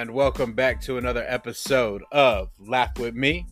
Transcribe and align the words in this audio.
and 0.00 0.10
welcome 0.14 0.54
back 0.54 0.80
to 0.80 0.96
another 0.96 1.26
episode 1.28 2.02
of 2.10 2.48
Laugh 2.58 2.98
With 2.98 3.14
Me, 3.14 3.44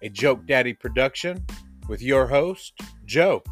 a 0.00 0.08
Joke 0.08 0.46
Daddy 0.46 0.72
production 0.72 1.44
with 1.86 2.00
your 2.00 2.26
host, 2.26 2.72
Joe. 3.04 3.42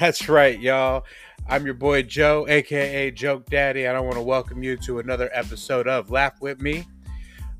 That's 0.00 0.30
right, 0.30 0.58
y'all. 0.58 1.04
I'm 1.46 1.66
your 1.66 1.74
boy 1.74 2.04
Joe, 2.04 2.46
aka 2.48 3.10
Joke 3.10 3.44
Daddy, 3.50 3.86
I 3.86 4.00
want 4.00 4.14
to 4.14 4.22
welcome 4.22 4.62
you 4.62 4.78
to 4.78 4.98
another 4.98 5.28
episode 5.34 5.86
of 5.86 6.10
Laugh 6.10 6.40
With 6.40 6.62
Me. 6.62 6.86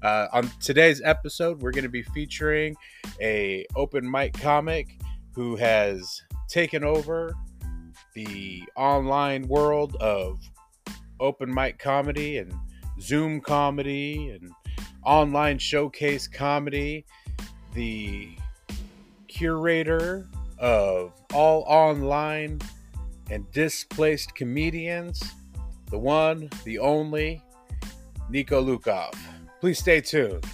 Uh, 0.02 0.28
on 0.32 0.50
today's 0.62 1.02
episode, 1.04 1.60
we're 1.60 1.72
going 1.72 1.84
to 1.84 1.90
be 1.90 2.02
featuring 2.02 2.74
a 3.20 3.66
open 3.76 4.10
mic 4.10 4.32
comic 4.40 4.96
who 5.34 5.54
has 5.56 6.22
taken 6.48 6.82
over 6.82 7.34
the 8.14 8.62
online 8.74 9.46
world 9.48 9.96
of 9.96 10.40
open 11.20 11.52
mic 11.52 11.78
comedy 11.78 12.38
and 12.38 12.54
Zoom 13.02 13.40
comedy 13.40 14.30
and 14.30 14.52
online 15.04 15.58
showcase 15.58 16.28
comedy, 16.28 17.04
the 17.74 18.28
curator 19.26 20.28
of 20.58 21.12
all 21.34 21.64
online 21.66 22.60
and 23.28 23.50
displaced 23.50 24.36
comedians, 24.36 25.20
the 25.90 25.98
one, 25.98 26.48
the 26.64 26.78
only, 26.78 27.42
Niko 28.30 28.64
Lukoff. 28.64 29.18
Please 29.60 29.80
stay 29.80 30.00
tuned. 30.00 30.46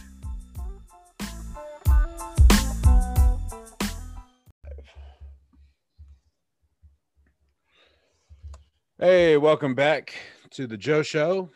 Hey, 8.98 9.36
welcome 9.36 9.74
back 9.74 10.14
to 10.52 10.66
the 10.66 10.78
Joe 10.78 11.02
Show. 11.02 11.50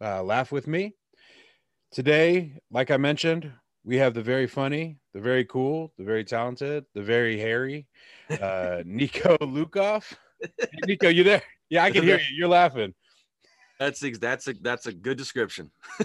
Uh, 0.00 0.22
laugh 0.22 0.52
with 0.52 0.66
me. 0.66 0.94
Today, 1.90 2.58
like 2.70 2.90
I 2.90 2.96
mentioned, 2.96 3.50
we 3.84 3.96
have 3.96 4.12
the 4.12 4.22
very 4.22 4.46
funny, 4.46 4.98
the 5.14 5.20
very 5.20 5.44
cool, 5.44 5.92
the 5.96 6.04
very 6.04 6.24
talented, 6.24 6.84
the 6.94 7.02
very 7.02 7.38
hairy, 7.38 7.86
uh, 8.30 8.34
Niko 8.86 9.38
Lukoff. 9.38 10.12
Hey, 10.40 10.68
Niko, 10.86 11.14
you 11.14 11.24
there? 11.24 11.42
Yeah, 11.70 11.84
I 11.84 11.90
can 11.90 12.02
hear 12.02 12.18
you. 12.18 12.36
You're 12.36 12.48
laughing. 12.48 12.94
That's 13.78 14.02
ex- 14.02 14.18
that's 14.18 14.48
a 14.48 14.54
that's 14.54 14.86
a 14.86 14.92
good 14.92 15.18
description. 15.18 15.70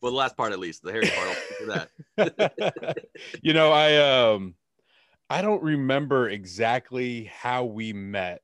well, 0.00 0.12
the 0.12 0.18
last 0.18 0.36
part 0.36 0.52
at 0.52 0.58
least, 0.58 0.82
the 0.82 0.92
hairy 0.92 1.08
part. 1.08 1.28
I'll 1.28 1.34
for 1.58 1.88
that. 2.16 3.06
you 3.42 3.52
know, 3.52 3.72
I 3.72 3.96
um, 3.96 4.54
I 5.28 5.42
don't 5.42 5.62
remember 5.62 6.28
exactly 6.28 7.24
how 7.24 7.64
we 7.64 7.92
met. 7.92 8.42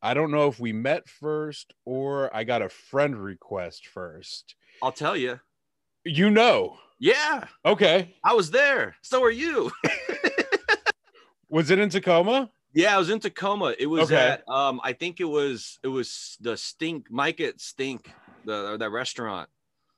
I 0.00 0.14
don't 0.14 0.30
know 0.30 0.46
if 0.48 0.60
we 0.60 0.72
met 0.72 1.08
first 1.08 1.74
or 1.84 2.34
I 2.34 2.44
got 2.44 2.62
a 2.62 2.68
friend 2.68 3.16
request 3.22 3.86
first. 3.86 4.54
I'll 4.82 4.92
tell 4.92 5.16
you. 5.16 5.40
You 6.04 6.30
know. 6.30 6.76
Yeah, 7.00 7.44
Okay. 7.64 8.16
I 8.24 8.34
was 8.34 8.50
there. 8.50 8.96
So 9.02 9.22
are 9.22 9.30
you. 9.30 9.70
Was 11.48 11.70
it 11.70 11.78
in 11.78 11.88
Tacoma? 11.88 12.50
yeah, 12.74 12.94
I 12.94 12.98
was 12.98 13.08
in 13.10 13.20
Tacoma. 13.20 13.74
It 13.78 13.86
was 13.86 14.10
Okay. 14.12 14.16
at 14.16 14.42
um, 14.48 14.80
I 14.84 14.92
think 14.92 15.20
it 15.20 15.24
was 15.24 15.78
it 15.82 15.88
was 15.88 16.36
the 16.40 16.56
Stink 16.56 17.10
Mike 17.10 17.40
at 17.40 17.60
Stink, 17.60 18.10
the 18.44 18.76
that 18.78 18.90
restaurant. 18.90 19.48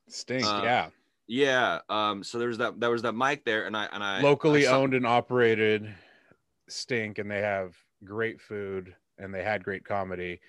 Stink, 0.07 0.45
Uh, 0.45 0.61
yeah. 0.63 0.89
Yeah. 1.27 1.79
Um. 1.89 2.23
So 2.23 2.39
there 2.39 2.47
was 2.47 2.57
that 2.59 2.79
there 2.79 2.89
was 2.91 3.01
that 3.01 3.13
mic 3.13 3.43
there, 3.45 3.65
and 3.65 3.75
I 3.75 3.85
and 3.91 4.03
I 4.03 4.21
Locally 4.21 4.65
I 4.67 4.73
owned 4.73 4.93
and 4.93 5.05
operated 5.05 5.93
Stink, 6.69 7.17
and 7.17 7.29
they 7.29 7.41
have 7.41 7.75
great 8.03 8.39
food 8.41 8.95
and 9.21 9.33
they 9.33 9.43
had 9.43 9.63
great 9.63 9.85
comedy. 9.85 10.41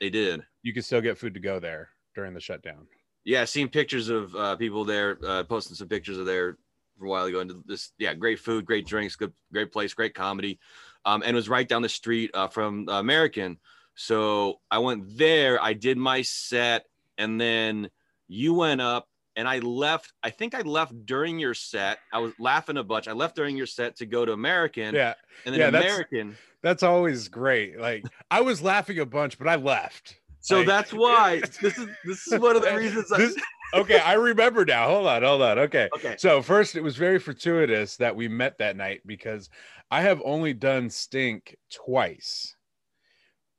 They 0.00 0.10
did. 0.10 0.42
You 0.62 0.72
can 0.72 0.82
still 0.82 1.00
get 1.00 1.18
food 1.18 1.34
to 1.34 1.40
go 1.40 1.58
there 1.58 1.88
during 2.14 2.34
the 2.34 2.40
shutdown. 2.40 2.86
Yeah, 3.24 3.44
seen 3.44 3.68
pictures 3.68 4.08
of 4.08 4.34
uh, 4.34 4.56
people 4.56 4.84
there 4.84 5.18
uh, 5.26 5.44
posting 5.44 5.76
some 5.76 5.88
pictures 5.88 6.18
of 6.18 6.26
there 6.26 6.56
for 6.98 7.06
a 7.06 7.08
while 7.08 7.24
ago. 7.24 7.40
And 7.40 7.62
this, 7.66 7.92
yeah, 7.98 8.14
great 8.14 8.38
food, 8.38 8.64
great 8.64 8.86
drinks, 8.86 9.16
good, 9.16 9.32
great 9.52 9.72
place, 9.72 9.92
great 9.92 10.14
comedy, 10.14 10.58
um, 11.04 11.22
and 11.22 11.32
it 11.32 11.34
was 11.34 11.48
right 11.48 11.68
down 11.68 11.82
the 11.82 11.88
street 11.88 12.30
uh, 12.34 12.48
from 12.48 12.88
uh, 12.88 13.00
American. 13.00 13.58
So 13.94 14.60
I 14.70 14.78
went 14.78 15.18
there. 15.18 15.62
I 15.62 15.74
did 15.74 15.98
my 15.98 16.22
set, 16.22 16.86
and 17.18 17.40
then 17.40 17.90
you 18.28 18.54
went 18.54 18.80
up, 18.80 19.08
and 19.40 19.48
I 19.48 19.58
left. 19.60 20.12
I 20.22 20.28
think 20.28 20.54
I 20.54 20.60
left 20.60 20.92
during 21.06 21.38
your 21.38 21.54
set. 21.54 21.98
I 22.12 22.18
was 22.18 22.34
laughing 22.38 22.76
a 22.76 22.84
bunch. 22.84 23.08
I 23.08 23.12
left 23.12 23.34
during 23.36 23.56
your 23.56 23.66
set 23.66 23.96
to 23.96 24.06
go 24.06 24.26
to 24.26 24.32
American, 24.32 24.94
Yeah, 24.94 25.14
and 25.46 25.54
then 25.54 25.60
yeah, 25.60 25.68
American. 25.68 26.36
that's 26.62 26.82
always 26.82 27.28
great. 27.28 27.80
Like 27.80 28.04
I 28.30 28.42
was 28.42 28.60
laughing 28.60 28.98
a 28.98 29.06
bunch, 29.06 29.38
but 29.38 29.48
I 29.48 29.56
left. 29.56 30.20
So 30.40 30.58
Like- 30.58 30.66
that's 30.66 30.92
why 30.92 31.40
this 31.62 31.78
is 31.78 31.88
this 32.04 32.26
is 32.26 32.38
one 32.38 32.54
of 32.54 32.62
the 32.62 32.76
reasons. 32.76 33.10
I, 33.10 33.78
okay, 33.78 33.98
I 33.98 34.12
remember 34.12 34.66
now. 34.66 34.88
Hold 34.88 35.06
on, 35.06 35.22
hold 35.22 35.40
on. 35.40 35.58
Okay. 35.60 35.88
okay. 35.96 36.16
So 36.18 36.42
first, 36.42 36.76
it 36.76 36.82
was 36.82 36.96
very 36.96 37.18
fortuitous 37.18 37.96
that 37.96 38.14
we 38.14 38.28
met 38.28 38.58
that 38.58 38.76
night 38.76 39.00
because 39.06 39.48
I 39.90 40.02
have 40.02 40.20
only 40.22 40.52
done 40.52 40.90
Stink 40.90 41.56
twice, 41.72 42.54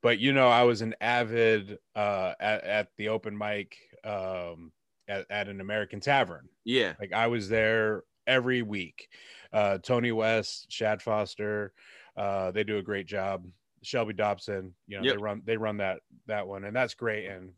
but 0.00 0.20
you 0.20 0.32
know 0.32 0.48
I 0.48 0.62
was 0.62 0.80
an 0.80 0.94
avid 1.00 1.78
uh, 1.96 2.34
at, 2.38 2.62
at 2.62 2.88
the 2.98 3.08
open 3.08 3.36
mic 3.36 3.76
um, 4.04 4.70
at, 5.08 5.26
at 5.30 5.48
an 5.48 5.60
American 5.60 6.00
Tavern. 6.00 6.48
Yeah. 6.64 6.94
Like 7.00 7.12
I 7.12 7.26
was 7.26 7.48
there 7.48 8.04
every 8.26 8.62
week. 8.62 9.08
Uh, 9.52 9.78
Tony 9.78 10.12
West, 10.12 10.66
Shad 10.70 11.02
Foster, 11.02 11.72
uh, 12.16 12.50
they 12.50 12.64
do 12.64 12.78
a 12.78 12.82
great 12.82 13.06
job. 13.06 13.46
Shelby 13.82 14.12
Dobson, 14.12 14.74
you 14.86 14.96
know, 14.98 15.04
Yep. 15.04 15.14
they 15.14 15.22
run 15.22 15.42
they 15.44 15.56
run 15.56 15.76
that 15.78 16.00
that 16.26 16.46
one, 16.46 16.64
and 16.64 16.74
that's 16.74 16.94
great. 16.94 17.26
And 17.26 17.50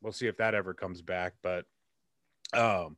we'll 0.00 0.12
see 0.12 0.26
if 0.26 0.38
that 0.38 0.54
ever 0.54 0.72
comes 0.72 1.02
back. 1.02 1.34
But 1.42 1.66
um, 2.54 2.96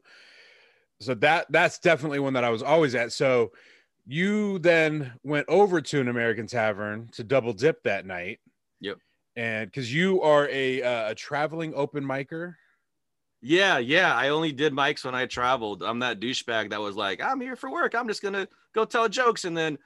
so 1.00 1.14
that 1.14 1.46
that's 1.50 1.78
definitely 1.80 2.20
one 2.20 2.34
that 2.34 2.44
I 2.44 2.50
was 2.50 2.62
always 2.62 2.94
at. 2.94 3.12
So 3.12 3.52
you 4.06 4.58
then 4.60 5.12
went 5.24 5.46
over 5.48 5.80
to 5.80 6.00
an 6.00 6.08
American 6.08 6.46
Tavern 6.46 7.08
to 7.12 7.24
double 7.24 7.52
dip 7.52 7.82
that 7.82 8.06
night. 8.06 8.38
Yep. 8.80 8.98
And 9.36 9.68
because 9.68 9.92
you 9.92 10.22
are 10.22 10.48
a 10.48 10.82
uh, 10.82 11.10
a 11.10 11.14
traveling 11.14 11.74
open 11.74 12.04
micer. 12.04 12.54
Yeah, 13.40 13.78
yeah. 13.78 14.14
I 14.14 14.28
only 14.30 14.52
did 14.52 14.72
mics 14.72 15.04
when 15.04 15.14
I 15.14 15.26
traveled. 15.26 15.82
I'm 15.82 16.00
that 16.00 16.20
douchebag 16.20 16.70
that 16.70 16.80
was 16.80 16.96
like, 16.96 17.22
I'm 17.22 17.40
here 17.40 17.56
for 17.56 17.70
work. 17.70 17.94
I'm 17.94 18.08
just 18.08 18.22
gonna 18.22 18.48
go 18.74 18.84
tell 18.84 19.08
jokes 19.08 19.44
and 19.44 19.56
then, 19.56 19.78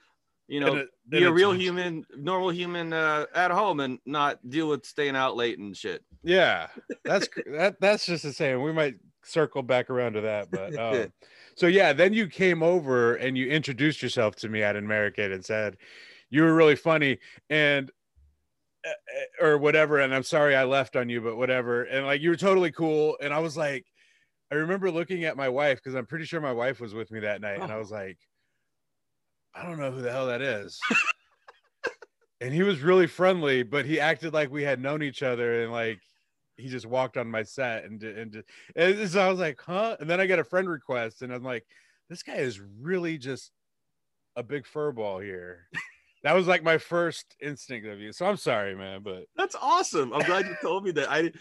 you 0.49 0.61
know, 0.61 0.69
And 0.69 0.77
it- 0.79 0.89
be 1.09 1.25
a 1.25 1.33
real 1.33 1.53
human, 1.53 2.07
normal 2.17 2.51
human 2.51 2.93
uh, 2.93 3.27
at 3.35 3.51
home 3.51 3.81
and 3.81 3.99
not 4.07 4.39
deal 4.49 4.69
with 4.69 4.87
staying 4.87 5.17
out 5.17 5.37
late 5.37 5.59
and 5.59 5.77
shit. 5.77 6.03
Yeah, 6.23 6.69
that's 7.05 7.29
that. 7.47 7.77
That's 7.81 8.07
just 8.07 8.23
the 8.23 8.33
same. 8.33 8.63
We 8.63 8.73
might 8.73 8.95
circle 9.25 9.63
back 9.63 9.91
around 9.91 10.15
to 10.15 10.21
that, 10.23 10.51
but 10.51 10.77
um, 10.79 11.13
so 11.57 11.67
yeah. 11.67 11.93
Then 11.93 12.13
you 12.15 12.29
came 12.29 12.63
over 12.63 13.17
and 13.17 13.37
you 13.37 13.49
introduced 13.49 14.03
yourself 14.03 14.37
to 14.37 14.49
me 14.49 14.63
at 14.63 14.77
American 14.77 15.33
and 15.33 15.45
said 15.45 15.77
you 16.31 16.43
were 16.43 16.55
really 16.55 16.77
funny 16.77 17.19
and 17.51 17.91
Uh, 18.85 19.45
or 19.45 19.59
whatever. 19.59 20.01
And 20.01 20.13
I'm 20.15 20.23
sorry 20.25 20.57
I 20.57 20.65
left 20.65 20.97
on 20.97 21.09
you, 21.09 21.21
but 21.21 21.37
whatever. 21.37 21.85
And 21.85 22.05
like 22.07 22.21
you 22.21 22.31
were 22.31 22.37
totally 22.37 22.73
cool. 22.73 23.17
And 23.21 23.33
I 23.33 23.39
was 23.39 23.57
like, 23.57 23.87
I 24.51 24.57
remember 24.57 24.91
looking 24.91 25.25
at 25.25 25.37
my 25.37 25.49
wife 25.49 25.79
because 25.79 25.95
I'm 25.95 26.07
pretty 26.07 26.25
sure 26.25 26.41
my 26.41 26.53
wife 26.53 26.81
was 26.81 26.93
with 26.93 27.11
me 27.11 27.21
that 27.21 27.41
night, 27.41 27.61
and 27.63 27.71
I 27.71 27.77
Oh. 27.77 27.79
was 27.79 27.91
like, 27.91 28.19
I 29.55 29.63
don't 29.63 29.79
know 29.79 29.91
who 29.93 30.03
the 30.03 30.11
hell 30.11 30.27
that 30.27 30.43
is. 30.43 30.81
and 32.41 32.53
he 32.53 32.63
was 32.63 32.81
really 32.81 33.07
friendly, 33.07 33.63
but 33.63 33.85
he 33.87 34.01
acted 34.01 34.33
like 34.35 34.51
we 34.51 34.63
had 34.65 34.81
known 34.81 35.03
each 35.03 35.23
other 35.23 35.63
and 35.63 35.71
like 35.73 36.01
he 36.57 36.69
just 36.69 36.87
walked 36.87 37.17
on 37.17 37.31
my 37.31 37.43
set 37.45 37.85
and 37.85 38.03
and, 38.03 38.43
and 38.77 39.09
so 39.09 39.21
I 39.21 39.29
was 39.31 39.39
like, 39.39 39.61
huh? 39.61 39.97
And 40.01 40.09
then 40.11 40.21
I 40.21 40.27
get 40.27 40.39
a 40.39 40.45
friend 40.45 40.69
request 40.69 41.23
and 41.23 41.33
I'm 41.33 41.43
like, 41.45 41.65
this 42.11 42.23
guy 42.23 42.35
is 42.37 42.61
really 42.61 43.17
just 43.19 43.53
a 44.37 44.43
big 44.43 44.65
furball 44.65 45.23
here. 45.23 45.69
That 46.23 46.35
was 46.35 46.47
like 46.47 46.63
my 46.63 46.79
first 46.79 47.37
instinct 47.41 47.87
of 47.87 47.99
you. 47.99 48.13
So 48.13 48.27
I'm 48.27 48.37
sorry, 48.37 48.75
man, 48.75 49.01
but 49.03 49.27
That's 49.37 49.57
awesome. 49.61 50.13
I'm 50.13 50.23
glad 50.23 50.47
you 50.47 50.57
told 50.63 50.85
me 50.85 50.93
that. 50.93 51.11
I 51.11 51.33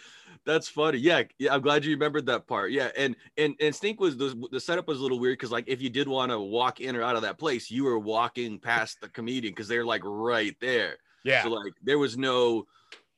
that's 0.46 0.68
funny. 0.68 0.98
Yeah, 0.98 1.24
yeah. 1.38 1.54
I'm 1.54 1.62
glad 1.62 1.86
you 1.86 1.92
remembered 1.92 2.26
that 2.26 2.48
part. 2.48 2.72
Yeah, 2.72 2.90
and 2.98 3.16
and 3.38 3.56
and 3.60 3.76
Stink 3.76 4.00
was 4.00 4.18
the 4.18 4.36
the 4.52 4.60
setup 4.60 4.88
was 4.88 5.00
a 5.00 5.02
little 5.02 5.20
weird 5.20 5.38
because 5.38 5.52
like 5.52 5.68
if 5.68 5.82
you 5.82 5.90
did 5.90 6.08
want 6.08 6.32
to 6.32 6.40
walk 6.40 6.82
in 6.82 6.96
or 6.96 7.04
out 7.04 7.16
of 7.16 7.22
that 7.22 7.38
place, 7.38 7.70
you 7.70 7.84
were 7.84 8.00
walking 8.00 8.60
past 8.60 9.00
the 9.02 9.10
comedian 9.10 9.52
because 9.52 9.68
they're 9.68 9.86
like 9.86 10.02
right 10.04 10.56
there. 10.60 10.98
yeah. 11.24 11.44
So 11.44 11.50
like 11.50 11.74
there 11.84 12.00
was 12.00 12.18
no 12.18 12.66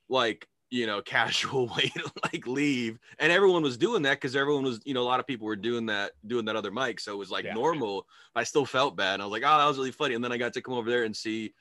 like 0.10 0.48
you 0.74 0.88
know 0.88 1.02
casual 1.06 1.68
way 1.68 1.88
to 1.96 2.12
like 2.24 2.48
leave, 2.48 3.00
and 3.20 3.32
everyone 3.32 3.62
was 3.62 3.78
doing 3.78 4.02
that 4.02 4.16
because 4.16 4.36
everyone 4.36 4.64
was 4.64 4.82
you 4.86 4.94
know 4.96 5.04
a 5.04 5.06
lot 5.06 5.20
of 5.20 5.28
people 5.28 5.46
were 5.46 5.56
doing 5.56 5.86
that 5.86 6.14
doing 6.26 6.46
that 6.46 6.56
other 6.56 6.72
mic, 6.72 7.00
so 7.00 7.14
it 7.14 7.18
was 7.18 7.30
like 7.30 7.46
Yeah. 7.46 7.54
normal. 7.54 8.08
I 8.36 8.44
still 8.44 8.66
felt 8.66 8.96
bad. 8.96 9.14
And 9.16 9.22
I 9.22 9.26
was 9.26 9.32
like, 9.32 9.44
oh, 9.46 9.58
that 9.58 9.68
was 9.68 9.78
really 9.78 9.92
funny, 9.92 10.16
and 10.16 10.24
then 10.24 10.32
I 10.32 10.38
got 10.38 10.54
to 10.54 10.62
come 10.62 10.74
over 10.74 10.90
there 10.90 11.04
and 11.04 11.16
see, 11.16 11.54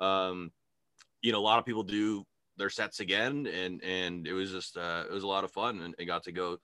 um, 0.00 0.50
you 1.22 1.30
know, 1.30 1.38
a 1.38 1.46
lot 1.48 1.60
of 1.60 1.64
people 1.64 1.84
do 1.84 2.26
their 2.56 2.70
sets 2.70 2.98
again, 2.98 3.46
and 3.46 3.82
and 3.84 4.26
it 4.26 4.32
was 4.32 4.50
just 4.50 4.76
uh, 4.76 5.04
it 5.08 5.12
was 5.12 5.22
a 5.22 5.28
lot 5.28 5.44
of 5.44 5.52
fun, 5.52 5.80
and 5.80 5.94
I 6.00 6.04
got 6.04 6.24
to 6.24 6.32
go 6.32 6.58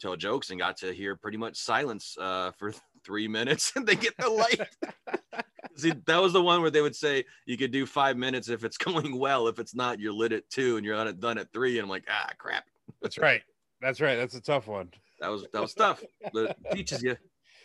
tell 0.00 0.16
jokes 0.16 0.50
and 0.50 0.58
got 0.58 0.78
to 0.78 0.92
hear 0.92 1.14
pretty 1.14 1.38
much 1.38 1.56
silence 1.56 2.16
uh, 2.18 2.50
for 2.58 2.74
three 3.04 3.28
minutes, 3.28 3.72
and 3.76 3.86
they 3.86 3.96
get 3.96 4.16
the 4.18 4.28
light. 4.28 4.60
See, 5.76 5.92
that 6.06 6.22
was 6.22 6.32
the 6.32 6.42
one 6.42 6.60
where 6.62 6.70
they 6.70 6.80
would 6.80 6.94
say 6.94 7.24
you 7.46 7.56
could 7.56 7.72
do 7.72 7.84
five 7.84 8.16
minutes 8.16 8.48
if 8.48 8.64
it's 8.64 8.76
going 8.78 9.18
well. 9.18 9.48
If 9.48 9.58
it's 9.58 9.74
not, 9.74 9.98
you're 9.98 10.12
lit 10.12 10.32
at 10.32 10.48
two 10.48 10.76
and 10.76 10.86
you're 10.86 10.96
on 10.96 11.08
it 11.08 11.20
done 11.20 11.38
at 11.38 11.52
three. 11.52 11.78
And 11.78 11.84
I'm 11.84 11.90
like, 11.90 12.04
ah, 12.08 12.30
crap. 12.38 12.64
That's 13.02 13.18
right. 13.18 13.42
That's 13.80 14.00
right. 14.00 14.16
That's 14.16 14.34
a 14.34 14.40
tough 14.40 14.66
one. 14.68 14.90
That 15.20 15.28
was 15.28 15.46
that 15.52 15.60
was 15.60 15.74
tough. 15.74 16.02
But 16.32 16.56
it 16.64 16.76
teaches 16.76 17.02
you. 17.02 17.16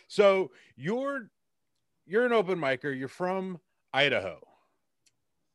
So 0.08 0.50
you're 0.76 1.30
you're 2.06 2.26
an 2.26 2.32
open 2.32 2.58
micer. 2.58 2.96
You're 2.96 3.08
from 3.08 3.60
Idaho, 3.92 4.40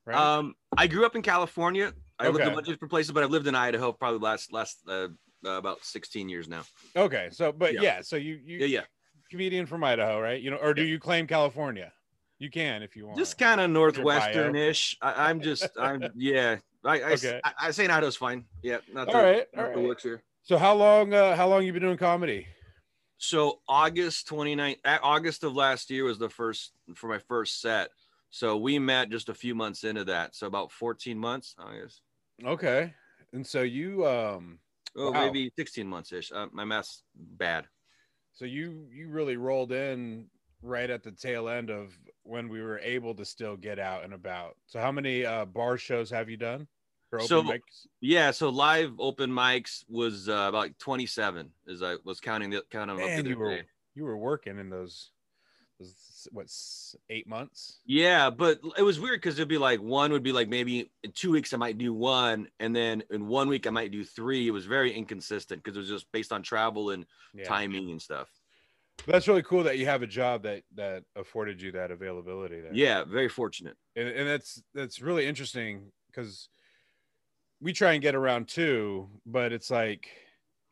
right? 0.06 0.16
Um, 0.16 0.56
I 0.78 0.88
grew 0.88 1.06
up 1.06 1.16
in 1.16 1.22
California. 1.22 1.94
I 2.18 2.28
lived 2.28 2.40
in 2.40 2.48
a 2.48 2.52
bunch 2.52 2.68
of 2.68 2.74
different 2.74 2.92
places, 2.92 3.12
but 3.12 3.24
I've 3.24 3.32
lived 3.32 3.48
in 3.48 3.56
Idaho 3.56 3.92
probably 3.92 4.20
last 4.20 4.54
last 4.54 4.78
uh, 4.88 5.10
uh, 5.46 5.52
about 5.52 5.84
16 5.84 6.30
years 6.30 6.48
now. 6.48 6.64
okay. 6.96 7.30
So, 7.32 7.52
but 7.52 7.74
yeah. 7.74 7.82
yeah. 7.82 8.02
so 8.02 8.16
you 8.16 8.40
you 8.44 8.60
Yeah, 8.60 8.66
yeah. 8.66 8.82
Comedian 9.30 9.66
from 9.66 9.84
Idaho, 9.84 10.20
right? 10.20 10.42
You 10.42 10.52
know, 10.52 10.58
or 10.58 10.74
do 10.74 10.84
you 10.84 11.00
claim 11.00 11.28
California? 11.28 11.92
You 12.40 12.50
can 12.50 12.84
if 12.84 12.96
you 12.96 13.06
want. 13.08 13.18
Just 13.18 13.38
kind 13.38 13.62
of 13.62 13.70
northwestern-ish. 13.70 14.98
I, 15.02 15.30
I'm 15.30 15.42
just, 15.42 15.70
I'm 15.80 16.12
yeah. 16.16 16.58
I 16.84 17.02
I, 17.02 17.12
Okay. 17.14 17.40
I, 17.44 17.54
I 17.60 17.72
say 17.72 17.88
Idaho's 17.88 18.16
fine. 18.16 18.46
Yeah, 18.62 18.78
not 18.94 19.08
All 19.14 19.22
right, 19.22 19.46
all 19.58 19.64
right. 19.64 19.78
works 19.80 20.04
here. 20.04 20.24
So 20.44 20.58
how 20.58 20.76
long? 20.76 21.14
Uh, 21.14 21.36
how 21.36 21.48
long 21.48 21.64
you 21.64 21.74
been 21.74 21.82
doing 21.82 21.98
comedy? 21.98 22.48
So 23.18 23.62
August 23.68 24.28
29th, 24.28 24.78
uh, 24.86 24.98
August 25.02 25.44
of 25.44 25.56
last 25.56 25.90
year 25.90 26.04
was 26.04 26.20
the 26.20 26.30
first 26.30 26.74
for 26.96 27.08
my 27.08 27.18
first 27.18 27.62
set. 27.62 27.90
So 28.30 28.58
we 28.58 28.78
met 28.78 29.10
just 29.10 29.30
a 29.30 29.34
few 29.34 29.56
months 29.56 29.84
into 29.86 30.04
that. 30.04 30.36
So 30.36 30.46
about 30.48 30.72
14 30.72 31.18
months, 31.18 31.56
I 31.58 31.80
guess. 31.80 32.02
Okay. 32.44 32.94
And 33.34 33.48
so 33.48 33.62
you 33.62 34.06
um 34.06 34.60
Oh, 34.98 35.12
Wow. 35.12 35.26
maybe 35.26 35.52
16 35.58 35.86
months 35.88 36.14
ish. 36.14 36.32
Uh, 36.32 36.48
my 36.54 36.64
math's 36.64 37.04
bad. 37.16 37.66
So 38.36 38.46
you 38.46 38.88
you 38.94 39.10
really 39.10 39.38
rolled 39.38 39.72
in 39.72 40.28
right 40.62 40.90
at 40.90 41.04
the 41.04 41.12
tail 41.12 41.50
end 41.50 41.70
of 41.70 41.98
when 42.24 42.50
we 42.50 42.62
were 42.62 42.80
able 42.80 43.16
to 43.16 43.26
still 43.26 43.56
get 43.56 43.80
out 43.80 44.04
and 44.04 44.14
about. 44.14 44.56
So 44.68 44.80
how 44.80 44.92
many 44.92 45.26
uh 45.26 45.46
bar 45.46 45.78
shows 45.78 46.10
have 46.12 46.30
you 46.30 46.38
done? 46.38 46.68
For 47.10 47.20
open 47.20 47.28
So, 47.28 47.44
mics? 47.44 47.88
Yeah. 48.02 48.32
So 48.32 48.50
live 48.50 48.94
open 49.00 49.30
mics 49.30 49.84
was 49.88 50.28
uh, 50.28 50.48
about 50.50 50.78
27 50.80 51.52
as 51.70 51.84
I 51.84 51.96
was 52.04 52.20
counting 52.20 52.50
the 52.50 52.64
counting 52.72 52.98
them 52.98 53.06
up 53.06 53.24
the 53.24 53.30
you 53.30 53.38
were 53.38 53.56
day. 53.58 53.64
you 53.94 54.04
were 54.04 54.18
working 54.18 54.60
in 54.60 54.70
those 54.70 55.12
what 56.32 56.48
eight 57.10 57.28
months? 57.28 57.80
Yeah, 57.86 58.30
but 58.30 58.60
it 58.78 58.82
was 58.84 59.00
weird 59.00 59.22
because 59.22 59.38
it'd 59.38 59.48
be 59.48 59.58
like 59.58 59.82
one 59.82 60.12
would 60.12 60.24
be 60.24 60.32
like 60.32 60.48
maybe 60.50 60.90
in 61.04 61.12
two 61.12 61.32
weeks 61.32 61.54
I 61.54 61.58
might 61.58 61.78
do 61.78 61.94
one, 61.94 62.48
and 62.60 62.76
then 62.76 63.04
in 63.12 63.28
one 63.28 63.48
week 63.48 63.68
I 63.68 63.70
might 63.70 63.92
do 63.92 64.04
three. 64.04 64.48
It 64.48 64.52
was 64.52 64.66
very 64.66 64.94
inconsistent 64.94 65.64
because 65.64 65.76
it 65.76 65.80
was 65.82 65.90
just 65.90 66.12
based 66.12 66.32
on 66.32 66.42
travel 66.44 66.92
and 66.92 67.06
Yeah. 67.34 67.44
timing 67.46 67.92
and 67.92 68.02
stuff. 68.02 68.30
That's 69.06 69.28
really 69.28 69.44
cool 69.44 69.64
that 69.64 69.78
you 69.78 69.86
have 69.88 70.02
a 70.04 70.08
job 70.08 70.44
that 70.44 70.64
that 70.76 71.04
afforded 71.16 71.62
you 71.62 71.74
that 71.74 71.92
availability 71.92 72.62
there. 72.62 72.74
Yeah, 72.74 73.04
very 73.04 73.30
fortunate. 73.30 73.76
and, 73.96 74.08
and 74.08 74.28
that's 74.28 74.62
that's 74.74 75.02
really 75.02 75.26
interesting 75.28 75.92
because 76.10 76.50
we 77.62 77.74
try 77.74 77.94
and 77.94 78.02
get 78.02 78.16
around 78.16 78.48
too 78.48 79.10
but 79.26 79.52
it's 79.54 79.72
like 79.72 80.10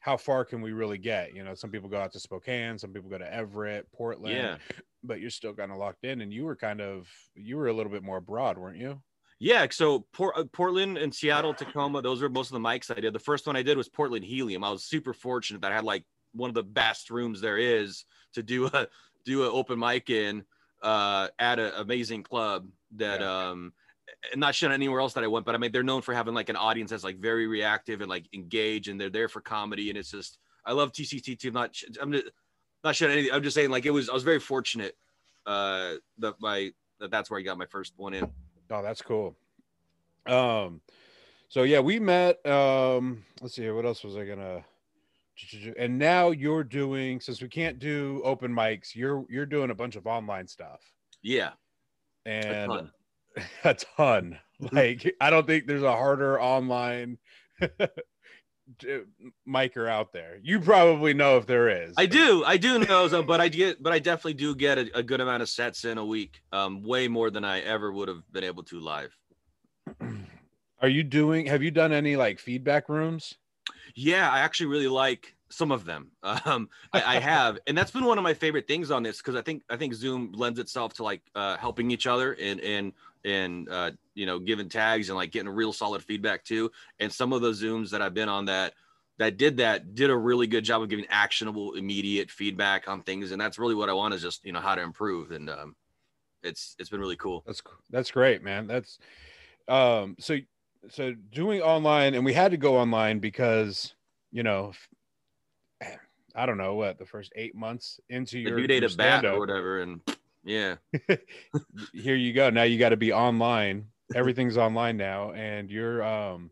how 0.04 0.18
far 0.18 0.44
can 0.44 0.62
we 0.62 0.74
really 0.74 0.98
get 0.98 1.34
you 1.34 1.44
know 1.46 1.54
some 1.56 1.72
people 1.72 1.88
go 1.90 1.98
out 1.98 2.12
to 2.12 2.20
spokane 2.20 2.78
some 2.78 2.92
people 2.92 3.10
go 3.10 3.18
to 3.18 3.34
everett 3.34 3.90
portland 3.94 4.36
Yeah, 4.36 4.58
but 5.02 5.22
you're 5.22 5.30
still 5.30 5.54
kind 5.54 5.72
of 5.72 5.78
locked 5.78 6.04
in 6.04 6.20
and 6.20 6.32
you 6.34 6.44
were 6.44 6.58
kind 6.58 6.82
of 6.82 7.08
you 7.36 7.56
were 7.56 7.68
a 7.68 7.74
little 7.74 7.92
bit 7.92 8.04
more 8.04 8.20
broad 8.22 8.58
weren't 8.58 8.78
you 8.78 9.02
yeah. 9.40 9.66
So 9.72 10.06
Port- 10.14 10.38
uh, 10.38 10.46
Portland 10.54 10.98
and 10.98 11.14
Seattle, 11.14 11.54
Tacoma, 11.54 12.02
those 12.02 12.22
were 12.22 12.30
most 12.30 12.50
of 12.50 12.54
the 12.54 12.66
mics 12.66 12.96
I 12.96 13.02
did. 13.02 13.12
The 13.14 13.20
first 13.20 13.46
one 13.46 13.58
I 13.58 13.64
did 13.64 13.76
was 13.76 13.90
Portland 13.90 14.24
Helium. 14.24 14.64
I 14.64 14.70
was 14.70 14.86
super 14.86 15.12
fortunate 15.14 15.62
that 15.64 15.72
I 15.72 15.76
had 15.76 15.84
like 15.84 16.06
one 16.32 16.50
of 16.50 16.54
the 16.54 16.64
best 16.64 17.10
rooms 17.10 17.42
there 17.42 17.58
is 17.58 18.06
to 18.36 18.44
do 18.44 18.68
a 18.68 18.88
do 19.26 19.44
an 19.44 19.50
open 19.52 19.80
mic 19.80 20.10
in 20.10 20.46
uh, 20.82 21.28
at 21.40 21.60
an 21.60 21.74
amazing 21.76 22.24
club 22.24 22.70
that 22.96 23.20
Yeah. 23.20 23.50
um 23.50 23.74
and 24.32 24.40
not 24.40 24.56
shit 24.56 24.72
anywhere 24.72 25.00
else 25.00 25.14
that 25.14 25.24
I 25.24 25.28
went, 25.28 25.46
but 25.46 25.56
I 25.56 25.58
mean 25.58 25.72
they're 25.72 25.84
known 25.84 26.02
for 26.02 26.14
having 26.14 26.34
like 26.34 26.50
an 26.50 26.56
audience 26.56 26.92
that's 26.92 27.04
like 27.04 27.18
very 27.20 27.48
reactive 27.48 28.02
and 28.02 28.10
like 28.10 28.26
engaged, 28.34 28.88
and 28.90 29.00
they're 29.00 29.10
there 29.10 29.30
for 29.30 29.42
comedy. 29.42 29.90
And 29.90 29.98
it's 29.98 30.12
just 30.12 30.40
I 30.66 30.72
love 30.72 30.92
TCT 30.92 31.40
too. 31.40 31.48
I'm 31.50 31.54
not 31.54 31.76
I'm 32.02 32.12
just, 32.12 32.26
not 32.84 32.96
shit 32.96 33.10
anything. 33.10 33.34
I'm 33.34 33.44
just 33.44 33.56
saying 33.56 33.70
like 33.70 33.86
it 33.86 33.92
was 33.92 34.10
I 34.10 34.14
was 34.14 34.24
very 34.24 34.40
fortunate 34.40 34.96
uh 35.46 35.96
that 36.20 36.36
my 36.40 36.72
that 37.00 37.12
that's 37.12 37.30
where 37.30 37.40
I 37.40 37.44
got 37.44 37.58
my 37.58 37.66
first 37.66 37.94
one 37.98 38.14
in. 38.14 38.30
oh 38.72 38.82
that's 38.82 39.02
cool 39.02 39.36
um 40.26 40.80
so 41.50 41.64
yeah 41.64 41.80
we 41.80 42.00
met 42.00 42.44
um 42.46 43.24
let's 43.42 43.56
see 43.56 43.64
here, 43.64 43.76
what 43.76 43.86
else 43.86 44.06
was 44.06 44.16
i 44.16 44.24
gonna 44.24 44.64
and 45.78 46.00
now 46.00 46.32
you're 46.32 46.64
doing 46.64 47.20
since 47.20 47.42
we 47.42 47.50
can't 47.50 47.78
do 47.78 48.22
open 48.24 48.54
mics 48.54 48.96
you're 48.96 49.26
you're 49.30 49.46
doing 49.46 49.70
a 49.70 49.76
bunch 49.76 49.98
of 49.98 50.08
online 50.08 50.48
stuff 50.48 50.80
Yeah, 51.22 51.52
and. 52.26 52.90
a 53.64 53.74
ton. 53.74 54.40
Like 54.72 55.16
I 55.20 55.30
don't 55.30 55.46
think 55.46 55.68
there's 55.68 55.84
a 55.84 55.92
harder 55.92 56.40
online 56.40 57.18
micer 59.48 59.90
out 59.90 60.14
there. 60.14 60.40
You 60.42 60.60
probably 60.60 61.14
know 61.14 61.38
if 61.38 61.46
there 61.46 61.70
is. 61.70 61.94
I 61.98 62.06
do, 62.06 62.44
I 62.46 62.58
do 62.58 62.80
know, 62.80 63.08
so, 63.08 63.24
but 63.24 63.42
I 63.42 63.48
get, 63.50 63.82
but 63.82 63.94
I 63.94 64.00
definitely 64.00 64.36
do 64.36 64.56
get 64.56 64.78
a, 64.78 64.98
a 65.00 65.04
good 65.04 65.22
amount 65.22 65.44
of 65.44 65.50
sets 65.50 65.86
in 65.86 65.98
a 65.98 66.06
week, 66.06 66.42
um, 66.52 66.82
way 66.84 67.08
more 67.08 67.30
than 67.30 67.44
I 67.44 67.62
ever 67.62 67.92
would 67.92 68.08
have 68.08 68.24
been 68.32 68.44
able 68.44 68.64
to 68.64 68.80
live. 68.80 69.16
Are 70.82 70.90
you 70.90 71.04
doing? 71.04 71.46
Have 71.46 71.64
you 71.64 71.72
done 71.72 71.94
any 71.94 72.16
like 72.16 72.40
feedback 72.40 72.90
rooms? 72.90 73.36
Yeah, 73.96 74.30
I 74.30 74.40
actually 74.40 74.68
really 74.68 74.88
like 74.88 75.36
some 75.54 75.72
of 75.72 75.86
them. 75.86 76.12
Um, 76.46 76.70
I, 76.92 77.18
I 77.18 77.20
have, 77.20 77.60
and 77.68 77.78
that's 77.78 77.92
been 77.92 78.06
one 78.06 78.18
of 78.18 78.24
my 78.24 78.34
favorite 78.34 78.68
things 78.68 78.92
on 78.92 79.04
this 79.04 79.18
because 79.18 79.36
I 79.36 79.42
think 79.42 79.64
I 79.70 79.78
think 79.78 79.94
Zoom 79.94 80.32
lends 80.34 80.60
itself 80.60 80.94
to 80.96 81.04
like 81.04 81.22
uh, 81.36 81.58
helping 81.58 81.92
each 81.92 82.08
other 82.08 82.34
and 82.34 82.60
and 82.60 82.94
and 83.24 83.70
uh, 83.70 83.92
you 84.14 84.26
know 84.26 84.40
giving 84.40 84.68
tags 84.68 85.10
and 85.10 85.16
like 85.16 85.32
getting 85.32 85.50
real 85.50 85.72
solid 85.74 86.04
feedback 86.04 86.44
too. 86.44 86.72
And 87.00 87.12
some 87.12 87.34
of 87.34 87.42
the 87.42 87.52
Zooms 87.52 87.92
that 87.92 88.02
I've 88.02 88.14
been 88.14 88.30
on 88.30 88.46
that 88.46 88.74
that 89.18 89.38
did 89.38 89.58
that 89.58 89.96
did 89.96 90.10
a 90.10 90.18
really 90.18 90.48
good 90.48 90.64
job 90.64 90.82
of 90.82 90.90
giving 90.90 91.06
actionable, 91.10 91.74
immediate 91.74 92.32
feedback 92.32 92.88
on 92.88 93.04
things, 93.04 93.32
and 93.32 93.40
that's 93.40 93.60
really 93.60 93.76
what 93.76 93.90
I 93.90 93.94
want 93.94 94.14
is 94.14 94.22
just 94.22 94.46
you 94.46 94.52
know 94.52 94.60
how 94.60 94.76
to 94.76 94.82
improve, 94.82 95.32
and 95.32 95.50
um, 95.50 95.76
it's 96.42 96.76
it's 96.80 96.90
been 96.90 97.00
really 97.00 97.16
cool. 97.16 97.44
That's 97.46 97.62
that's 97.90 98.12
great, 98.12 98.44
man. 98.44 98.68
That's 98.68 99.00
um. 99.68 100.16
So 100.20 100.38
so 100.90 101.14
doing 101.32 101.62
online, 101.62 102.16
and 102.16 102.26
we 102.26 102.34
had 102.34 102.52
to 102.52 102.58
go 102.58 102.78
online 102.78 103.20
because 103.20 103.94
you 104.32 104.44
know. 104.44 104.74
I 106.36 106.46
don't 106.46 106.58
know 106.58 106.76
what 106.76 106.98
the 106.98 107.06
first 107.06 107.32
eight 107.36 107.56
months 107.56 108.00
into 108.10 108.40
your, 108.40 108.58
dude 108.58 108.72
ate 108.72 108.82
your 108.82 108.92
a 108.92 108.96
bat 108.96 109.26
or 109.26 109.40
whatever, 109.40 109.82
and 109.82 110.02
yeah, 110.44 110.76
here 111.94 112.16
you 112.16 112.34
go. 112.34 112.50
Now 112.50 112.64
you 112.64 112.80
got 112.80 112.90
to 112.90 112.98
be 112.98 113.14
online. 113.14 113.86
Everything's 114.16 114.58
online 114.58 114.98
now, 114.98 115.32
and 115.32 115.70
you're 115.70 116.04
um, 116.04 116.52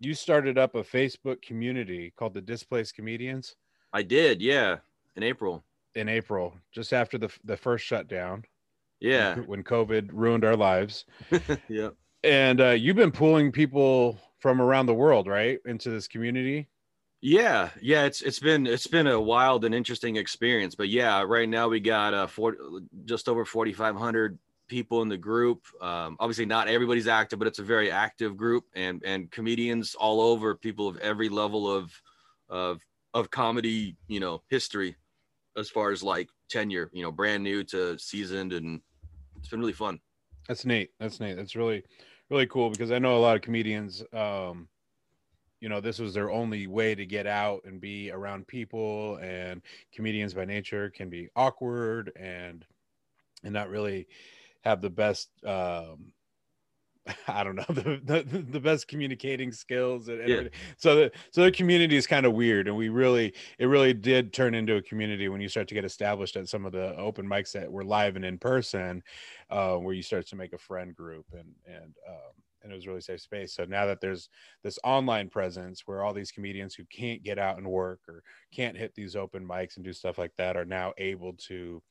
you 0.00 0.14
started 0.14 0.58
up 0.58 0.74
a 0.74 0.82
Facebook 0.82 1.42
community 1.42 2.12
called 2.16 2.34
the 2.34 2.40
Displaced 2.40 2.94
Comedians 2.94 3.56
I 3.94 4.02
did, 4.02 4.42
yeah, 4.42 4.78
in 5.14 5.22
April, 5.22 5.62
in 5.94 6.08
April, 6.08 6.58
just 6.72 6.92
after 6.92 7.16
the 7.16 7.30
the 7.44 7.56
first 7.56 7.84
shutdown. 7.84 8.44
yeah, 9.00 9.36
when 9.36 9.62
COVID 9.62 10.10
ruined 10.12 10.44
our 10.44 10.56
lives, 10.56 11.04
yeah. 11.68 11.90
and 12.24 12.60
uh, 12.60 12.70
you've 12.70 12.96
been 12.96 13.12
pulling 13.12 13.52
people 13.52 14.18
from 14.40 14.60
around 14.60 14.86
the 14.86 14.94
world, 14.94 15.28
right, 15.28 15.60
into 15.64 15.90
this 15.90 16.08
community. 16.08 16.68
Yeah, 17.26 17.70
yeah, 17.80 18.04
it's 18.04 18.20
it's 18.20 18.38
been 18.38 18.66
it's 18.66 18.86
been 18.86 19.06
a 19.06 19.18
wild 19.18 19.64
and 19.64 19.74
interesting 19.74 20.16
experience. 20.16 20.74
But 20.74 20.90
yeah, 20.90 21.22
right 21.22 21.48
now 21.48 21.68
we 21.68 21.80
got 21.80 22.12
uh 22.12 22.26
four, 22.26 22.54
just 23.06 23.30
over 23.30 23.46
forty 23.46 23.72
five 23.72 23.96
hundred 23.96 24.38
people 24.68 25.00
in 25.00 25.08
the 25.08 25.16
group. 25.16 25.64
Um, 25.80 26.18
obviously, 26.20 26.44
not 26.44 26.68
everybody's 26.68 27.08
active, 27.08 27.38
but 27.38 27.48
it's 27.48 27.60
a 27.60 27.64
very 27.64 27.90
active 27.90 28.36
group, 28.36 28.64
and 28.74 29.02
and 29.06 29.30
comedians 29.30 29.94
all 29.94 30.20
over, 30.20 30.54
people 30.54 30.86
of 30.86 30.98
every 30.98 31.30
level 31.30 31.74
of 31.74 31.98
of 32.50 32.82
of 33.14 33.30
comedy, 33.30 33.96
you 34.06 34.20
know, 34.20 34.42
history, 34.50 34.94
as 35.56 35.70
far 35.70 35.92
as 35.92 36.02
like 36.02 36.28
tenure, 36.50 36.90
you 36.92 37.02
know, 37.02 37.10
brand 37.10 37.42
new 37.42 37.64
to 37.64 37.98
seasoned, 37.98 38.52
and 38.52 38.82
it's 39.38 39.48
been 39.48 39.60
really 39.60 39.72
fun. 39.72 39.98
That's 40.46 40.66
neat. 40.66 40.90
That's 41.00 41.20
neat. 41.20 41.36
That's 41.36 41.56
really, 41.56 41.84
really 42.28 42.46
cool 42.46 42.68
because 42.68 42.92
I 42.92 42.98
know 42.98 43.16
a 43.16 43.20
lot 43.20 43.34
of 43.34 43.40
comedians. 43.40 44.04
Um, 44.12 44.68
you 45.64 45.70
know, 45.70 45.80
this 45.80 45.98
was 45.98 46.12
their 46.12 46.30
only 46.30 46.66
way 46.66 46.94
to 46.94 47.06
get 47.06 47.26
out 47.26 47.62
and 47.64 47.80
be 47.80 48.10
around 48.10 48.46
people, 48.46 49.16
and 49.16 49.62
comedians 49.94 50.34
by 50.34 50.44
nature 50.44 50.90
can 50.90 51.08
be 51.08 51.30
awkward 51.34 52.12
and 52.16 52.66
and 53.42 53.54
not 53.54 53.70
really 53.70 54.06
have 54.62 54.82
the 54.82 54.90
best. 54.90 55.30
Um, 55.42 56.12
I 57.28 57.44
don't 57.44 57.56
know 57.56 57.64
the, 57.70 58.00
the 58.04 58.38
the 58.42 58.60
best 58.60 58.88
communicating 58.88 59.52
skills 59.52 60.08
and, 60.08 60.28
Yeah. 60.28 60.42
so 60.76 60.96
the 60.96 61.12
so 61.30 61.44
the 61.44 61.52
community 61.52 61.96
is 61.96 62.06
kind 62.06 62.26
of 62.26 62.34
weird 62.34 62.68
and 62.68 62.76
we 62.76 62.90
really 62.90 63.34
it 63.58 63.66
really 63.66 63.94
did 63.94 64.34
turn 64.34 64.54
into 64.54 64.76
a 64.76 64.82
community 64.82 65.28
when 65.28 65.40
you 65.40 65.48
start 65.48 65.68
to 65.68 65.74
get 65.74 65.84
established 65.86 66.36
at 66.36 66.48
some 66.48 66.66
of 66.66 66.72
the 66.72 66.94
open 66.96 67.26
mics 67.26 67.52
that 67.52 67.70
were 67.72 67.84
live 67.84 68.16
and 68.16 68.24
in 68.24 68.38
person 68.38 69.02
uh, 69.50 69.76
where 69.76 69.94
you 69.94 70.02
start 70.02 70.26
to 70.28 70.36
make 70.36 70.52
a 70.54 70.58
friend 70.58 70.94
group 70.94 71.26
and 71.32 71.54
and 71.66 71.94
um, 72.08 72.32
and 72.64 72.72
it 72.72 72.74
was 72.74 72.86
really 72.88 73.00
safe 73.00 73.20
space. 73.20 73.54
So 73.54 73.64
now 73.66 73.86
that 73.86 74.00
there's 74.00 74.28
this 74.64 74.78
online 74.82 75.28
presence 75.28 75.82
where 75.86 76.02
all 76.02 76.12
these 76.14 76.32
comedians 76.32 76.74
who 76.74 76.84
can't 76.86 77.22
get 77.22 77.38
out 77.38 77.58
and 77.58 77.66
work 77.66 78.00
or 78.08 78.22
can't 78.52 78.76
hit 78.76 78.94
these 78.94 79.14
open 79.14 79.46
mics 79.46 79.76
and 79.76 79.84
do 79.84 79.92
stuff 79.92 80.18
like 80.18 80.32
that 80.38 80.56
are 80.56 80.64
now 80.64 80.92
able 80.98 81.34
to 81.48 81.82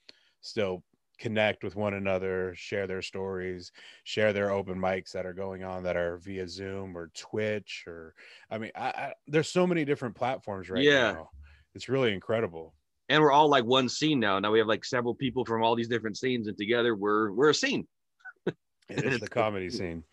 still 0.41 0.83
connect 1.19 1.63
with 1.63 1.75
one 1.75 1.93
another, 1.93 2.53
share 2.55 2.87
their 2.87 3.03
stories, 3.03 3.71
share 4.03 4.33
their 4.33 4.49
open 4.51 4.77
mics 4.77 5.11
that 5.11 5.27
are 5.27 5.33
going 5.33 5.63
on 5.63 5.83
that 5.83 5.95
are 5.95 6.17
via 6.17 6.47
Zoom 6.47 6.97
or 6.97 7.11
Twitch 7.15 7.83
or 7.87 8.15
I 8.49 8.57
mean, 8.57 8.71
I, 8.75 8.87
I, 8.87 9.13
there's 9.27 9.49
so 9.49 9.67
many 9.67 9.85
different 9.85 10.15
platforms 10.15 10.69
right 10.71 10.83
Yeah. 10.83 11.13
now. 11.13 11.29
It's 11.75 11.87
really 11.87 12.13
incredible. 12.13 12.73
and 13.09 13.21
we're 13.21 13.31
all 13.31 13.47
like 13.47 13.63
one 13.65 13.87
scene 13.89 14.19
now. 14.19 14.39
Now 14.39 14.51
we 14.51 14.57
have 14.59 14.67
like 14.67 14.83
several 14.83 15.13
people 15.13 15.45
from 15.45 15.63
all 15.63 15.75
these 15.75 15.87
different 15.87 16.17
scenes, 16.17 16.47
and 16.47 16.57
together 16.57 16.95
we're 16.95 17.31
we're 17.31 17.49
a 17.49 17.53
scene. 17.55 17.87
It 18.89 19.05
is 19.05 19.19
the 19.19 19.27
comedy 19.41 19.69
scene. 19.69 20.03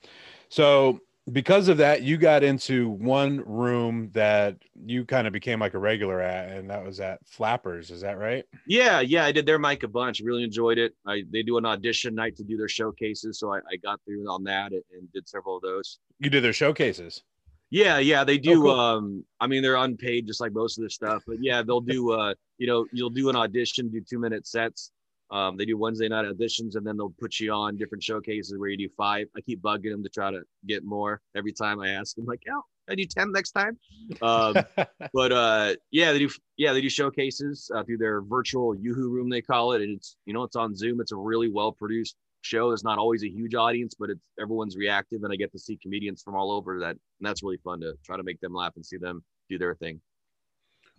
So 0.50 1.00
because 1.32 1.68
of 1.68 1.78
that, 1.78 2.02
you 2.02 2.16
got 2.16 2.42
into 2.42 2.90
one 2.90 3.42
room 3.46 4.10
that 4.12 4.56
you 4.84 5.04
kind 5.04 5.26
of 5.26 5.32
became 5.32 5.60
like 5.60 5.74
a 5.74 5.78
regular 5.78 6.20
at, 6.20 6.50
and 6.50 6.68
that 6.70 6.84
was 6.84 7.00
at 7.00 7.20
Flappers. 7.26 7.90
Is 7.90 8.00
that 8.00 8.18
right? 8.18 8.44
Yeah, 8.66 9.00
yeah, 9.00 9.24
I 9.24 9.32
did 9.32 9.46
their 9.46 9.58
mic 9.58 9.82
a 9.82 9.88
bunch. 9.88 10.20
Really 10.20 10.42
enjoyed 10.42 10.78
it. 10.78 10.94
I 11.06 11.22
they 11.30 11.42
do 11.42 11.56
an 11.56 11.66
audition 11.66 12.14
night 12.14 12.36
to 12.36 12.44
do 12.44 12.56
their 12.56 12.68
showcases, 12.68 13.38
so 13.38 13.52
I, 13.52 13.58
I 13.58 13.76
got 13.82 14.00
through 14.04 14.28
on 14.28 14.44
that 14.44 14.72
and, 14.72 14.82
and 14.92 15.12
did 15.12 15.28
several 15.28 15.56
of 15.56 15.62
those. 15.62 15.98
You 16.18 16.30
did 16.30 16.44
their 16.44 16.52
showcases. 16.52 17.22
Yeah, 17.70 17.98
yeah, 17.98 18.24
they 18.24 18.36
do. 18.36 18.62
cool. 18.62 18.70
Um, 18.72 19.24
I 19.38 19.46
mean, 19.46 19.62
they're 19.62 19.76
unpaid, 19.76 20.26
just 20.26 20.40
like 20.40 20.52
most 20.52 20.76
of 20.76 20.82
this 20.82 20.94
stuff. 20.94 21.22
But 21.26 21.36
yeah, 21.40 21.62
they'll 21.62 21.80
do. 21.80 22.12
Uh, 22.12 22.34
you 22.58 22.66
know, 22.66 22.86
you'll 22.92 23.10
do 23.10 23.28
an 23.28 23.36
audition, 23.36 23.88
do 23.88 24.00
two 24.00 24.18
minute 24.18 24.46
sets. 24.46 24.90
Um, 25.30 25.56
they 25.56 25.64
do 25.64 25.78
Wednesday 25.78 26.08
night 26.08 26.24
auditions, 26.24 26.74
and 26.74 26.84
then 26.84 26.96
they'll 26.96 27.14
put 27.20 27.38
you 27.38 27.52
on 27.52 27.76
different 27.76 28.02
showcases 28.02 28.58
where 28.58 28.68
you 28.68 28.76
do 28.76 28.88
five. 28.96 29.28
I 29.36 29.40
keep 29.40 29.62
bugging 29.62 29.90
them 29.90 30.02
to 30.02 30.08
try 30.08 30.30
to 30.30 30.42
get 30.66 30.84
more 30.84 31.20
every 31.36 31.52
time 31.52 31.80
I 31.80 31.90
ask 31.90 32.16
them, 32.16 32.26
like, 32.26 32.42
"Oh, 32.50 32.62
I 32.88 32.96
do 32.96 33.04
ten 33.04 33.30
next 33.30 33.52
time." 33.52 33.78
Um, 34.22 34.54
but 35.14 35.32
uh, 35.32 35.74
yeah, 35.92 36.12
they 36.12 36.18
do. 36.18 36.30
Yeah, 36.56 36.72
they 36.72 36.80
do 36.80 36.90
showcases 36.90 37.70
uh, 37.74 37.84
through 37.84 37.98
their 37.98 38.22
virtual 38.22 38.74
YooHoo 38.74 39.08
room, 39.08 39.30
they 39.30 39.42
call 39.42 39.72
it, 39.72 39.82
and 39.82 39.96
it's 39.96 40.16
you 40.26 40.34
know 40.34 40.42
it's 40.42 40.56
on 40.56 40.74
Zoom. 40.74 41.00
It's 41.00 41.12
a 41.12 41.16
really 41.16 41.48
well 41.48 41.70
produced 41.70 42.16
show. 42.42 42.72
It's 42.72 42.84
not 42.84 42.98
always 42.98 43.22
a 43.22 43.28
huge 43.28 43.54
audience, 43.54 43.94
but 43.98 44.10
it's 44.10 44.20
everyone's 44.40 44.76
reactive, 44.76 45.22
and 45.22 45.32
I 45.32 45.36
get 45.36 45.52
to 45.52 45.58
see 45.58 45.78
comedians 45.80 46.22
from 46.22 46.34
all 46.34 46.50
over 46.50 46.80
that, 46.80 46.90
and 46.90 47.00
that's 47.20 47.42
really 47.42 47.58
fun 47.62 47.80
to 47.80 47.94
try 48.04 48.16
to 48.16 48.24
make 48.24 48.40
them 48.40 48.54
laugh 48.54 48.72
and 48.74 48.84
see 48.84 48.96
them 48.96 49.22
do 49.48 49.58
their 49.58 49.74
thing. 49.76 50.00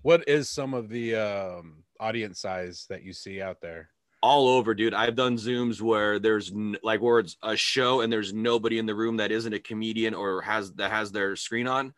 what 0.04 0.28
is 0.28 0.50
some 0.50 0.74
of 0.74 0.90
the 0.90 1.16
um, 1.16 1.84
audience 2.00 2.40
size 2.40 2.86
that 2.90 3.04
you 3.04 3.14
see 3.14 3.42
out 3.42 3.58
there? 3.62 3.90
All 4.24 4.48
over, 4.48 4.76
dude. 4.76 4.94
I've 4.94 5.16
done 5.16 5.36
Zooms 5.36 5.82
where 5.82 6.20
there's 6.20 6.52
n- 6.52 6.78
like 6.84 7.02
where 7.02 7.20
it's 7.20 7.38
a 7.42 7.56
show 7.56 8.02
and 8.02 8.14
there's 8.14 8.34
nobody 8.34 8.78
in 8.78 8.86
the 8.86 8.94
room 8.94 9.18
that 9.18 9.32
isn't 9.32 9.54
a 9.54 9.60
comedian 9.60 10.14
or 10.14 10.42
has 10.42 10.72
that 10.74 10.92
has 10.92 11.12
their 11.12 11.36
screen 11.36 11.68
on. 11.68 11.94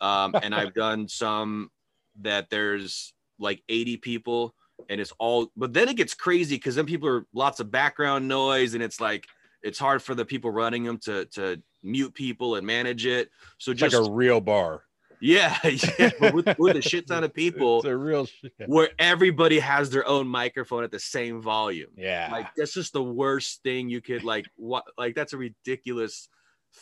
Um, 0.00 0.34
and 0.42 0.54
I've 0.54 0.74
done 0.74 1.06
some 1.06 1.70
that 2.22 2.48
there's 2.48 3.12
like 3.38 3.62
80 3.68 3.98
people 3.98 4.54
and 4.88 5.00
it's 5.00 5.12
all 5.18 5.52
but 5.56 5.72
then 5.74 5.88
it 5.88 5.96
gets 5.96 6.14
crazy 6.14 6.56
because 6.56 6.74
then 6.74 6.86
people 6.86 7.08
are 7.08 7.26
lots 7.34 7.60
of 7.60 7.70
background 7.70 8.26
noise 8.26 8.74
and 8.74 8.82
it's 8.82 9.00
like 9.00 9.26
it's 9.62 9.78
hard 9.78 10.02
for 10.02 10.14
the 10.14 10.24
people 10.24 10.50
running 10.50 10.84
them 10.84 10.98
to 10.98 11.26
to 11.26 11.60
mute 11.82 12.14
people 12.14 12.56
and 12.56 12.66
manage 12.66 13.04
it 13.04 13.30
so 13.58 13.72
It's 13.72 13.80
just 13.80 13.94
like 13.94 14.08
a 14.08 14.10
real 14.10 14.40
bar. 14.40 14.85
Yeah 15.20 15.56
yeah 15.98 16.10
but 16.20 16.34
with, 16.34 16.58
with 16.58 16.76
a 16.76 16.82
shit 16.82 17.06
ton 17.06 17.24
of 17.28 17.32
people 17.34 17.78
It's 17.78 17.86
a 17.86 17.96
real 17.96 18.26
shit. 18.26 18.52
where 18.66 18.90
everybody 18.98 19.58
has 19.58 19.90
their 19.90 20.06
own 20.06 20.26
microphone 20.28 20.84
at 20.84 20.90
the 20.90 20.98
same 21.00 21.40
volume 21.40 21.90
Yeah. 21.96 22.28
like 22.30 22.48
that's 22.56 22.74
just 22.74 22.92
the 22.92 23.02
worst 23.02 23.62
thing 23.62 23.88
you 23.88 24.00
could 24.00 24.24
like 24.24 24.46
what 24.56 24.84
like 24.98 25.14
that's 25.14 25.32
a 25.32 25.38
ridiculous 25.38 26.28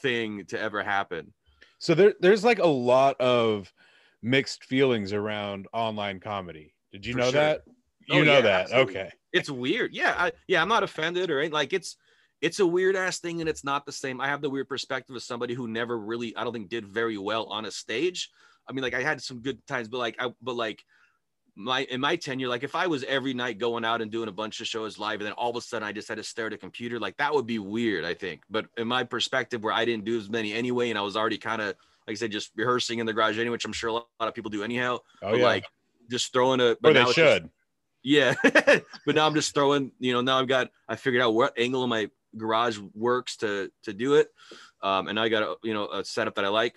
thing 0.03 0.45
to 0.47 0.61
ever 0.61 0.83
happen 0.83 1.33
so 1.79 1.95
there, 1.95 2.14
there's 2.21 2.45
like 2.45 2.59
a 2.61 2.67
lot 2.67 3.21
of 3.21 3.73
mixed 4.23 4.64
feelings 4.64 5.12
around 5.12 5.67
online 5.75 6.19
comedy. 6.19 6.73
Did 6.93 7.05
you 7.05 7.12
For 7.12 7.19
know 7.19 7.31
sure. 7.31 7.41
that? 7.41 7.62
Oh, 8.11 8.17
You 8.17 8.25
know 8.25 8.33
yeah, 8.37 8.41
that. 8.41 8.61
absolutely. 8.71 8.97
Okay. 9.00 9.11
it's 9.33 9.50
weird 9.50 9.93
yeah 9.95 10.14
I, 10.17 10.33
yeah 10.49 10.61
i'm 10.62 10.69
not 10.69 10.83
offended 10.83 11.31
or 11.31 11.38
anything 11.41 11.53
like 11.53 11.73
it's 11.73 11.97
it's 12.47 12.61
a 12.61 12.67
weird 12.67 12.95
ass 12.97 13.19
thing 13.21 13.41
and 13.41 13.49
it's 13.49 13.65
not 13.65 13.85
the 13.87 13.93
same 13.93 14.21
i 14.21 14.27
have 14.27 14.43
the 14.43 14.51
weird 14.55 14.69
perspective 14.69 15.15
of 15.17 15.23
somebody 15.23 15.55
who 15.55 15.67
never 15.67 15.97
really 15.99 16.31
i 16.37 16.45
don't 16.45 16.53
think 16.53 16.69
did 16.69 16.87
very 16.87 17.19
well 17.19 17.45
on 17.47 17.65
a 17.65 17.71
stage 17.71 18.31
i 18.69 18.73
mean 18.73 18.83
like 18.83 18.95
i 18.95 19.03
had 19.03 19.21
some 19.23 19.39
good 19.41 19.59
times 19.67 19.89
but 19.89 19.99
like 19.99 20.17
i 20.19 20.27
but 20.43 20.55
like 20.55 20.85
my 21.57 21.81
in 21.85 22.01
my 22.01 22.17
tenure 22.17 22.49
like 22.49 22.65
if 22.65 22.75
i 22.75 22.87
was 22.87 23.05
every 23.05 23.33
night 23.33 23.59
going 23.59 23.85
out 23.85 24.03
and 24.03 24.11
doing 24.11 24.29
a 24.29 24.33
bunch 24.43 24.61
of 24.61 24.67
shows 24.67 24.99
live 24.99 25.21
and 25.21 25.27
then 25.27 25.33
all 25.35 25.51
of 25.51 25.57
a 25.57 25.61
sudden 25.61 25.87
i 25.87 25.93
just 25.93 26.09
had 26.09 26.17
to 26.19 26.25
stare 26.25 26.49
at 26.49 26.53
a 26.53 26.59
computer 26.59 26.99
like 26.99 27.17
that 27.17 27.33
would 27.33 27.47
be 27.47 27.59
weird 27.61 28.05
i 28.05 28.13
think 28.13 28.43
but 28.51 28.67
in 28.77 28.89
my 28.89 29.05
perspective 29.05 29.63
where 29.63 29.73
i 29.73 29.85
didn't 29.85 30.05
do 30.05 30.19
as 30.19 30.29
many 30.29 30.53
anyway 30.53 30.91
and 30.91 30.99
i 30.99 31.03
was 31.03 31.17
already 31.17 31.39
kind 31.39 31.63
of 31.63 31.69
like 32.07 32.11
i 32.11 32.15
said 32.15 32.33
just 32.33 32.51
rehearsing 32.57 32.99
in 32.99 33.07
the 33.07 33.13
garage 33.13 33.39
anyway 33.39 33.53
which 33.53 33.65
i'm 33.65 33.73
sure 33.73 33.91
a 33.91 33.93
lot 33.93 34.07
of 34.21 34.35
people 34.35 34.51
do 34.51 34.65
anyhow 34.65 34.99
Oh 35.23 35.31
but 35.31 35.39
yeah. 35.39 35.45
like 35.45 35.65
just 36.11 36.33
throwing 36.33 36.61
a 36.61 36.71
or 36.73 36.77
but 36.83 36.93
they 36.93 37.01
now 37.01 37.07
it's 37.09 37.15
just- 37.15 37.33
should. 37.37 37.51
yeah, 38.03 38.35
but 39.07 39.15
now 39.15 39.27
I'm 39.27 39.33
just 39.35 39.55
throwing. 39.55 39.91
You 39.99 40.13
know, 40.13 40.21
now 40.21 40.39
I've 40.39 40.47
got 40.49 40.69
I 40.87 40.97
figured 40.97 41.23
out 41.23 41.33
what 41.33 41.59
angle 41.59 41.83
am 41.83 41.89
my 41.89 42.11
garage 42.37 42.79
works 42.95 43.37
to 43.38 43.71
to 43.85 43.93
do 43.93 44.14
it, 44.14 44.29
um, 44.83 45.09
and 45.09 45.19
I 45.19 45.29
got 45.29 45.43
a 45.43 45.57
you 45.62 45.75
know 45.75 45.88
a 45.88 46.05
setup 46.05 46.35
that 46.37 46.45
I 46.45 46.49
like. 46.49 46.76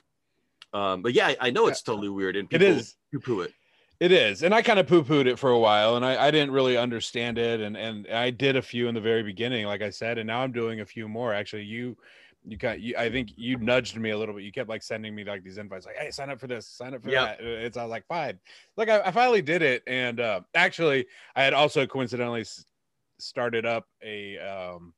Um, 0.73 1.01
but 1.01 1.13
yeah, 1.13 1.33
I, 1.39 1.49
know 1.49 1.67
it's 1.67 1.81
totally 1.81 2.09
weird, 2.09 2.35
and 2.35 2.47
It 2.51 2.59
people 2.59 2.75
is. 2.75 2.95
poo-poo 3.11 3.41
it. 3.41 3.53
It 3.99 4.11
is, 4.11 4.43
and 4.43 4.53
I 4.53 4.61
kind 4.61 4.77
of 4.77 4.85
poo-pooed 4.85 5.25
it 5.25 5.39
for 5.39 5.49
a 5.49 5.57
while, 5.57 5.95
and 5.95 6.05
I, 6.05 6.27
I 6.27 6.29
didn't 6.29 6.51
really 6.51 6.77
understand 6.77 7.39
it, 7.39 7.61
and 7.61 7.75
and 7.75 8.07
I 8.09 8.29
did 8.29 8.55
a 8.55 8.61
few 8.61 8.87
in 8.87 8.93
the 8.93 9.01
very 9.01 9.23
beginning, 9.23 9.65
like 9.65 9.81
I 9.81 9.89
said, 9.89 10.19
and 10.19 10.27
now 10.27 10.41
I'm 10.41 10.51
doing 10.51 10.81
a 10.81 10.85
few 10.85 11.07
more. 11.07 11.33
Actually, 11.33 11.63
you, 11.63 11.97
you 12.45 12.57
got, 12.57 12.79
you, 12.79 12.95
I 12.95 13.09
think 13.09 13.31
you 13.35 13.57
nudged 13.57 13.97
me 13.97 14.11
a 14.11 14.17
little 14.17 14.35
bit. 14.35 14.43
You 14.43 14.51
kept 14.51 14.69
like 14.69 14.83
sending 14.83 15.15
me 15.15 15.23
like 15.23 15.43
these 15.43 15.57
invites, 15.57 15.87
like, 15.87 15.95
hey, 15.95 16.11
sign 16.11 16.29
up 16.29 16.39
for 16.39 16.45
this, 16.45 16.67
sign 16.67 16.93
up 16.93 17.01
for 17.01 17.09
Yep. 17.09 17.39
that. 17.39 17.43
It's 17.43 17.75
I 17.75 17.83
was 17.83 17.89
like, 17.89 18.05
fine. 18.05 18.37
Like 18.75 18.89
I, 18.89 19.01
I 19.01 19.09
finally 19.09 19.41
did 19.41 19.63
it, 19.63 19.81
and 19.87 20.19
uh, 20.19 20.41
actually, 20.53 21.07
I 21.35 21.41
had 21.41 21.55
also 21.55 21.87
coincidentally 21.87 22.45
started 23.17 23.65
up 23.65 23.87
a 24.03 24.37
um 24.37 24.93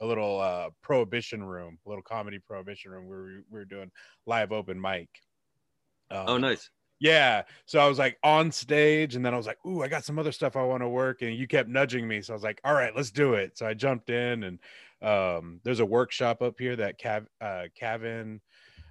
a 0.00 0.06
little 0.06 0.40
uh 0.40 0.70
prohibition 0.82 1.42
room, 1.42 1.78
a 1.84 1.88
little 1.88 2.02
comedy 2.02 2.38
prohibition 2.38 2.90
room 2.90 3.08
where 3.08 3.22
we, 3.24 3.32
we 3.50 3.58
were 3.58 3.64
doing 3.64 3.90
live 4.26 4.52
open 4.52 4.80
mic. 4.80 5.08
Oh, 6.10 6.34
Um, 6.34 6.40
nice. 6.40 6.70
yeah. 7.00 7.42
So 7.66 7.78
I 7.78 7.86
was 7.88 7.98
like 7.98 8.18
on 8.22 8.50
stage, 8.50 9.14
and 9.14 9.24
then 9.24 9.34
I 9.34 9.36
was 9.36 9.46
like, 9.46 9.58
"Ooh, 9.66 9.82
I 9.82 9.88
got 9.88 10.04
some 10.04 10.18
other 10.18 10.32
stuff 10.32 10.56
I 10.56 10.62
want 10.62 10.82
to 10.82 10.88
work." 10.88 11.22
And 11.22 11.34
you 11.34 11.46
kept 11.46 11.68
nudging 11.68 12.08
me, 12.08 12.22
so 12.22 12.32
I 12.32 12.36
was 12.36 12.42
like, 12.42 12.60
"All 12.64 12.74
right, 12.74 12.94
let's 12.94 13.10
do 13.10 13.34
it." 13.34 13.58
So 13.58 13.66
I 13.66 13.74
jumped 13.74 14.10
in, 14.10 14.44
and 14.44 14.58
um, 15.02 15.60
there's 15.64 15.80
a 15.80 15.86
workshop 15.86 16.42
up 16.42 16.54
here 16.58 16.76
that 16.76 16.98
Cav, 16.98 17.26
uh, 17.40 17.64
Kevin, 17.78 18.40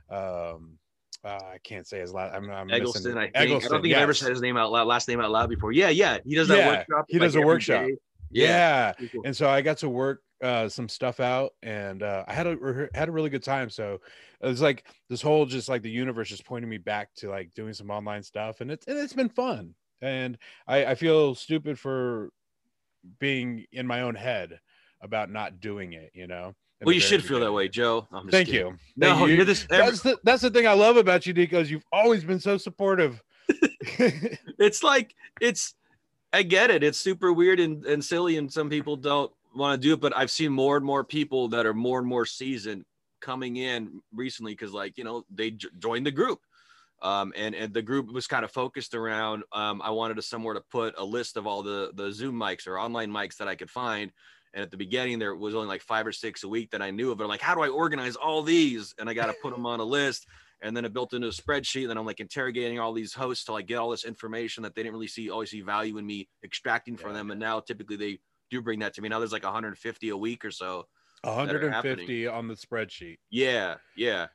um, 0.10 0.78
uh, 1.24 1.28
I 1.28 1.58
can't 1.64 1.88
say 1.88 2.00
his 2.00 2.14
last. 2.14 2.34
I'm, 2.36 2.50
I'm 2.50 2.68
missing 2.68 2.82
Eggleston, 2.82 3.18
I 3.18 3.26
it. 3.26 3.34
think. 3.34 3.66
I 3.66 3.68
don't 3.68 3.82
think 3.82 3.94
I've 3.96 4.04
ever 4.04 4.14
said 4.14 4.30
his 4.30 4.42
name 4.42 4.56
out 4.58 4.72
loud, 4.72 4.88
last 4.88 5.08
name 5.08 5.20
out 5.20 5.32
loud 5.32 5.50
before. 5.50 5.72
Yeah, 5.72 5.90
yeah. 5.90 6.20
He 6.26 6.36
does 6.36 6.48
that 6.48 6.60
Yeah, 6.60 6.68
workshop. 6.68 7.06
he 7.10 7.20
like, 7.20 7.28
does 7.28 7.36
a 7.36 7.42
workshop. 7.42 7.86
day. 7.86 7.96
Yeah. 8.32 8.94
Cool. 9.12 9.22
and 9.26 9.36
so 9.36 9.50
I 9.50 9.62
got 9.62 9.78
to 9.80 9.90
work 9.90 10.22
uh, 10.44 10.70
some 10.70 10.88
stuff 10.90 11.20
out, 11.20 11.54
and 11.64 12.04
uh, 12.04 12.24
I 12.28 12.34
had 12.34 12.46
a 12.48 12.90
had 12.94 13.10
a 13.10 13.12
really 13.12 13.30
good 13.30 13.44
time. 13.44 13.70
So 13.70 14.00
it 14.42 14.46
was 14.48 14.62
like 14.62 14.86
this 15.10 15.22
whole 15.22 15.46
just 15.46 15.68
like 15.70 15.82
the 15.82 15.90
universe 15.90 16.30
just 16.30 16.46
pointing 16.46 16.70
me 16.70 16.78
back 16.78 17.10
to 17.18 17.30
like 17.30 17.52
doing 17.56 17.74
some 17.74 17.90
online 17.90 18.24
stuff, 18.24 18.62
and 18.62 18.70
it's 18.72 18.86
and 18.88 18.98
it's 18.98 19.14
been 19.14 19.30
fun. 19.30 19.74
And 20.02 20.38
I, 20.68 20.86
I 20.86 20.96
feel 20.96 21.34
stupid 21.34 21.80
for 21.80 22.30
being 23.20 23.66
in 23.72 23.88
my 23.88 24.02
own 24.02 24.14
head 24.16 24.60
about 25.02 25.32
not 25.32 25.60
doing 25.60 25.94
it. 25.94 26.12
You 26.14 26.28
know. 26.28 26.54
Well, 26.84 26.94
you 26.94 27.02
should 27.02 27.24
feel 27.24 27.40
that 27.40 27.52
way, 27.52 27.68
Joe. 27.70 28.08
I'm 28.12 28.26
just 28.28 28.32
Thank 28.34 28.50
kidding. 28.50 28.68
you. 28.68 28.78
No, 28.96 29.16
Thank 29.16 29.30
you. 29.30 29.36
you're 29.38 29.46
this. 29.46 29.66
every- 29.72 29.86
That's 29.88 30.02
the 30.04 30.20
that's 30.24 30.42
the 30.44 30.52
thing 30.52 30.68
I 30.68 30.74
love 30.74 30.98
about 30.98 31.26
you, 31.26 31.34
Niko. 31.34 31.54
Is 31.54 31.72
you've 31.72 31.86
always 31.92 32.24
been 32.24 32.40
so 32.40 32.58
supportive. 32.60 33.24
it's 34.60 34.84
like 34.84 35.16
it's 35.42 35.74
I 36.34 36.44
get 36.44 36.72
it. 36.72 36.84
It's 36.84 36.98
super 36.98 37.32
weird 37.32 37.60
and, 37.60 37.86
and 37.86 38.04
silly, 38.04 38.38
and 38.38 38.52
some 38.52 38.70
people 38.70 38.96
don't 38.96 39.32
want 39.56 39.82
to 39.82 39.88
do 39.88 39.94
it. 39.94 40.02
But 40.02 40.16
I've 40.16 40.32
seen 40.32 40.52
more 40.52 40.78
and 40.78 40.86
more 40.86 41.04
people 41.04 41.48
that 41.50 41.66
are 41.66 41.74
more 41.74 42.00
and 42.00 42.08
more 42.08 42.26
seasoned 42.26 42.86
coming 43.22 43.58
in 43.58 44.02
recently 44.14 44.54
because, 44.54 44.74
like, 44.74 44.98
you 44.98 45.04
know, 45.04 45.24
they 45.34 45.52
j- 45.52 45.70
joined 45.80 46.06
the 46.06 46.12
group. 46.12 46.40
Um, 47.02 47.32
and, 47.36 47.54
and 47.54 47.74
the 47.74 47.82
group 47.82 48.12
was 48.12 48.26
kind 48.26 48.44
of 48.44 48.52
focused 48.52 48.96
around 48.96 49.44
um, 49.54 49.82
I 49.84 49.92
wanted 49.92 50.16
to 50.16 50.24
somewhere 50.24 50.56
to 50.56 50.62
put 50.72 50.96
a 50.98 51.06
list 51.06 51.38
of 51.38 51.46
all 51.46 51.62
the 51.62 51.92
the 51.94 52.12
Zoom 52.12 52.36
mics 52.36 52.66
or 52.68 52.80
online 52.80 53.12
mics 53.12 53.38
that 53.38 53.48
I 53.48 53.56
could 53.56 53.70
find. 53.70 54.12
And 54.54 54.64
at 54.64 54.72
the 54.72 54.78
beginning, 54.78 55.20
there 55.20 55.36
was 55.36 55.54
only 55.54 55.68
like 55.68 55.82
five 55.82 56.08
or 56.08 56.12
six 56.12 56.44
a 56.44 56.48
week 56.48 56.72
that 56.72 56.82
I 56.82 56.90
knew 56.90 57.12
of. 57.12 57.18
They're 57.20 57.28
like, 57.28 57.42
how 57.42 57.54
do 57.54 57.62
I 57.62 57.68
organize 57.68 58.16
all 58.16 58.42
these? 58.42 58.96
And 58.98 59.08
I 59.10 59.14
got 59.14 59.28
to 59.28 59.36
put 59.44 59.54
them 59.54 59.66
on 59.66 59.80
a 59.80 59.84
list 59.84 60.26
and 60.62 60.76
then 60.76 60.86
it 60.86 60.94
built 60.94 61.14
into 61.14 61.28
a 61.28 61.32
spreadsheet. 61.32 61.82
And 61.82 61.90
then 61.92 61.98
I'm 61.98 62.06
like 62.06 62.20
interrogating 62.20 62.80
all 62.80 62.94
these 62.94 63.14
hosts 63.14 63.46
to 63.46 63.54
like 63.54 63.68
get 63.68 63.78
all 63.78 63.90
this 63.92 64.06
information 64.06 64.64
that 64.64 64.76
they 64.76 64.82
didn't 64.84 64.94
really 64.94 65.08
see 65.08 65.30
always 65.30 65.52
see 65.52 65.62
value 65.62 65.98
in 65.98 66.06
me 66.06 66.28
extracting 66.44 66.98
from 66.98 67.12
Yeah. 67.12 67.18
them. 67.18 67.32
And 67.32 67.40
now 67.40 67.60
typically 67.60 67.96
they 67.96 68.20
do 68.50 68.62
bring 68.62 68.80
that 68.80 68.94
to 68.96 69.02
me. 69.02 69.10
Now 69.10 69.20
there's 69.20 69.34
like 69.34 69.44
150 69.44 70.10
a 70.10 70.18
week 70.18 70.44
or 70.46 70.52
so. 70.52 70.88
150 71.24 72.28
on 72.28 72.48
the 72.48 72.56
spreadsheet. 72.56 73.18
Yeah, 73.30 73.76
yeah. 73.96 74.28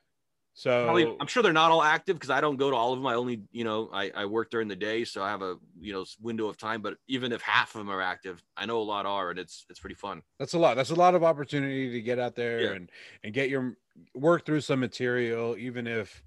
So 0.55 0.83
Probably, 0.85 1.17
I'm 1.19 1.25
sure 1.25 1.41
they're 1.41 1.51
not 1.51 1.71
all 1.71 1.81
active 1.81 2.15
because 2.15 2.29
I 2.29 2.39
don't 2.39 2.57
go 2.57 2.69
to 2.69 2.75
all 2.75 2.93
of 2.93 2.99
them. 2.99 3.07
I 3.07 3.15
only, 3.15 3.41
you 3.51 3.63
know, 3.63 3.89
I, 3.91 4.11
I 4.11 4.25
work 4.25 4.51
during 4.51 4.67
the 4.67 4.75
day, 4.75 5.03
so 5.03 5.23
I 5.23 5.29
have 5.31 5.41
a 5.41 5.55
you 5.79 5.93
know 5.93 6.05
window 6.21 6.45
of 6.47 6.57
time. 6.57 6.83
But 6.83 6.97
even 7.07 7.31
if 7.31 7.41
half 7.41 7.73
of 7.73 7.79
them 7.79 7.89
are 7.89 8.01
active, 8.01 8.43
I 8.55 8.67
know 8.67 8.79
a 8.79 8.83
lot 8.83 9.07
are, 9.07 9.31
and 9.31 9.39
it's 9.39 9.65
it's 9.71 9.79
pretty 9.79 9.95
fun. 9.95 10.21
that's 10.37 10.53
a 10.53 10.59
lot 10.59 10.75
that's 10.75 10.91
a 10.91 10.95
lot 10.95 11.15
of 11.15 11.23
opportunity 11.23 11.89
to 11.93 12.01
get 12.03 12.19
out 12.19 12.35
there 12.35 12.61
Yeah. 12.61 12.71
and 12.73 12.91
and 13.23 13.33
get 13.33 13.49
your 13.49 13.77
work 14.15 14.45
through 14.45 14.61
some 14.61 14.79
material 14.79 15.55
even 15.57 15.87
if 15.87 16.23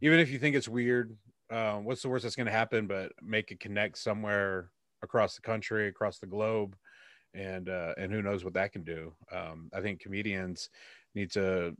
even 0.00 0.18
if 0.18 0.30
you 0.30 0.38
think 0.38 0.56
it's 0.56 0.68
weird 0.68 1.16
um, 1.50 1.84
what's 1.84 2.02
the 2.02 2.08
worst 2.08 2.22
that's 2.22 2.36
going 2.36 2.46
to 2.46 2.52
happen 2.52 2.86
but 2.86 3.12
make 3.22 3.50
it 3.50 3.60
connect 3.60 3.98
somewhere 3.98 4.70
across 5.02 5.34
the 5.36 5.42
country 5.42 5.88
across 5.88 6.18
the 6.18 6.26
globe 6.26 6.76
and 7.34 7.68
uh, 7.68 7.94
and 7.98 8.12
who 8.12 8.22
knows 8.22 8.44
what 8.44 8.54
that 8.54 8.72
can 8.72 8.84
do. 8.84 9.12
Um, 9.32 9.68
I 9.74 9.80
think 9.80 10.00
comedians 10.00 10.70
need 11.14 11.30
to 11.32 11.76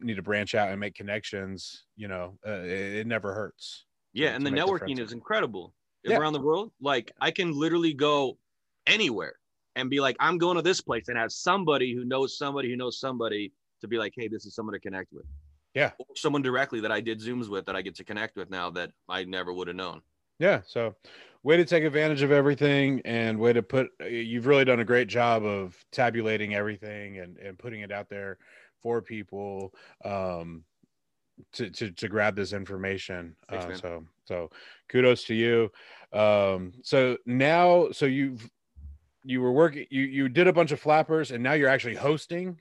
need 0.00 0.16
to 0.16 0.22
branch 0.22 0.54
out 0.54 0.68
and 0.70 0.78
make 0.78 0.94
connections. 0.94 1.86
You 1.96 2.08
know, 2.08 2.38
uh, 2.46 2.60
it, 2.60 2.96
it 2.96 3.06
never 3.06 3.32
hurts. 3.32 3.86
Yeah, 4.12 4.30
to- 4.30 4.36
and 4.36 4.44
to 4.44 4.50
the 4.50 4.56
networking 4.56 4.96
friends. 4.96 5.00
is 5.00 5.12
incredible 5.12 5.74
Yeah. 6.04 6.18
around 6.18 6.34
the 6.34 6.40
world. 6.42 6.72
Like 6.80 7.12
I 7.20 7.30
can 7.30 7.52
literally 7.58 7.94
go 7.94 8.38
anywhere 8.86 9.36
and 9.76 9.88
be 9.88 10.00
like, 10.00 10.16
I'm 10.20 10.36
going 10.36 10.56
to 10.56 10.62
this 10.62 10.82
place 10.82 11.08
and 11.08 11.16
have 11.16 11.32
somebody 11.32 11.94
who 11.94 12.04
knows 12.04 12.36
somebody 12.36 12.68
who 12.68 12.76
knows 12.76 13.00
somebody 13.00 13.52
to 13.82 13.88
be 13.88 13.98
like, 13.98 14.14
hey, 14.16 14.28
this 14.28 14.46
is 14.46 14.54
someone 14.54 14.72
to 14.72 14.80
connect 14.80 15.12
with. 15.12 15.26
Yeah. 15.74 15.92
Or 15.98 16.06
someone 16.14 16.42
directly 16.42 16.80
that 16.80 16.92
I 16.92 17.00
did 17.00 17.20
Zooms 17.20 17.48
with 17.48 17.66
that 17.66 17.76
I 17.76 17.82
get 17.82 17.94
to 17.96 18.04
connect 18.04 18.36
with 18.36 18.50
now 18.50 18.70
that 18.70 18.90
I 19.08 19.24
never 19.24 19.52
would 19.52 19.68
have 19.68 19.76
known. 19.76 20.02
Yeah. 20.38 20.60
So, 20.66 20.94
way 21.42 21.56
to 21.56 21.64
take 21.64 21.84
advantage 21.84 22.22
of 22.22 22.32
everything 22.32 23.00
and 23.04 23.38
way 23.38 23.52
to 23.52 23.62
put, 23.62 23.88
you've 24.00 24.46
really 24.46 24.64
done 24.64 24.80
a 24.80 24.84
great 24.84 25.08
job 25.08 25.44
of 25.44 25.76
tabulating 25.90 26.54
everything 26.54 27.18
and, 27.18 27.36
and 27.38 27.58
putting 27.58 27.80
it 27.80 27.92
out 27.92 28.08
there 28.08 28.38
for 28.80 29.02
people 29.02 29.74
um, 30.04 30.64
to, 31.52 31.70
to, 31.70 31.90
to 31.90 32.08
grab 32.08 32.36
this 32.36 32.52
information. 32.52 33.34
Thanks, 33.50 33.64
uh, 33.64 33.76
so, 33.76 34.04
so 34.24 34.50
kudos 34.88 35.24
to 35.24 35.34
you. 35.34 35.70
Um, 36.12 36.72
so 36.82 37.16
now, 37.26 37.90
so 37.92 38.06
you've, 38.06 38.48
you 39.24 39.40
were 39.40 39.52
working, 39.52 39.86
you, 39.90 40.02
you 40.02 40.28
did 40.28 40.48
a 40.48 40.52
bunch 40.52 40.72
of 40.72 40.80
flappers 40.80 41.30
and 41.30 41.42
now 41.42 41.52
you're 41.52 41.68
actually 41.68 41.94
hosting 41.94 42.60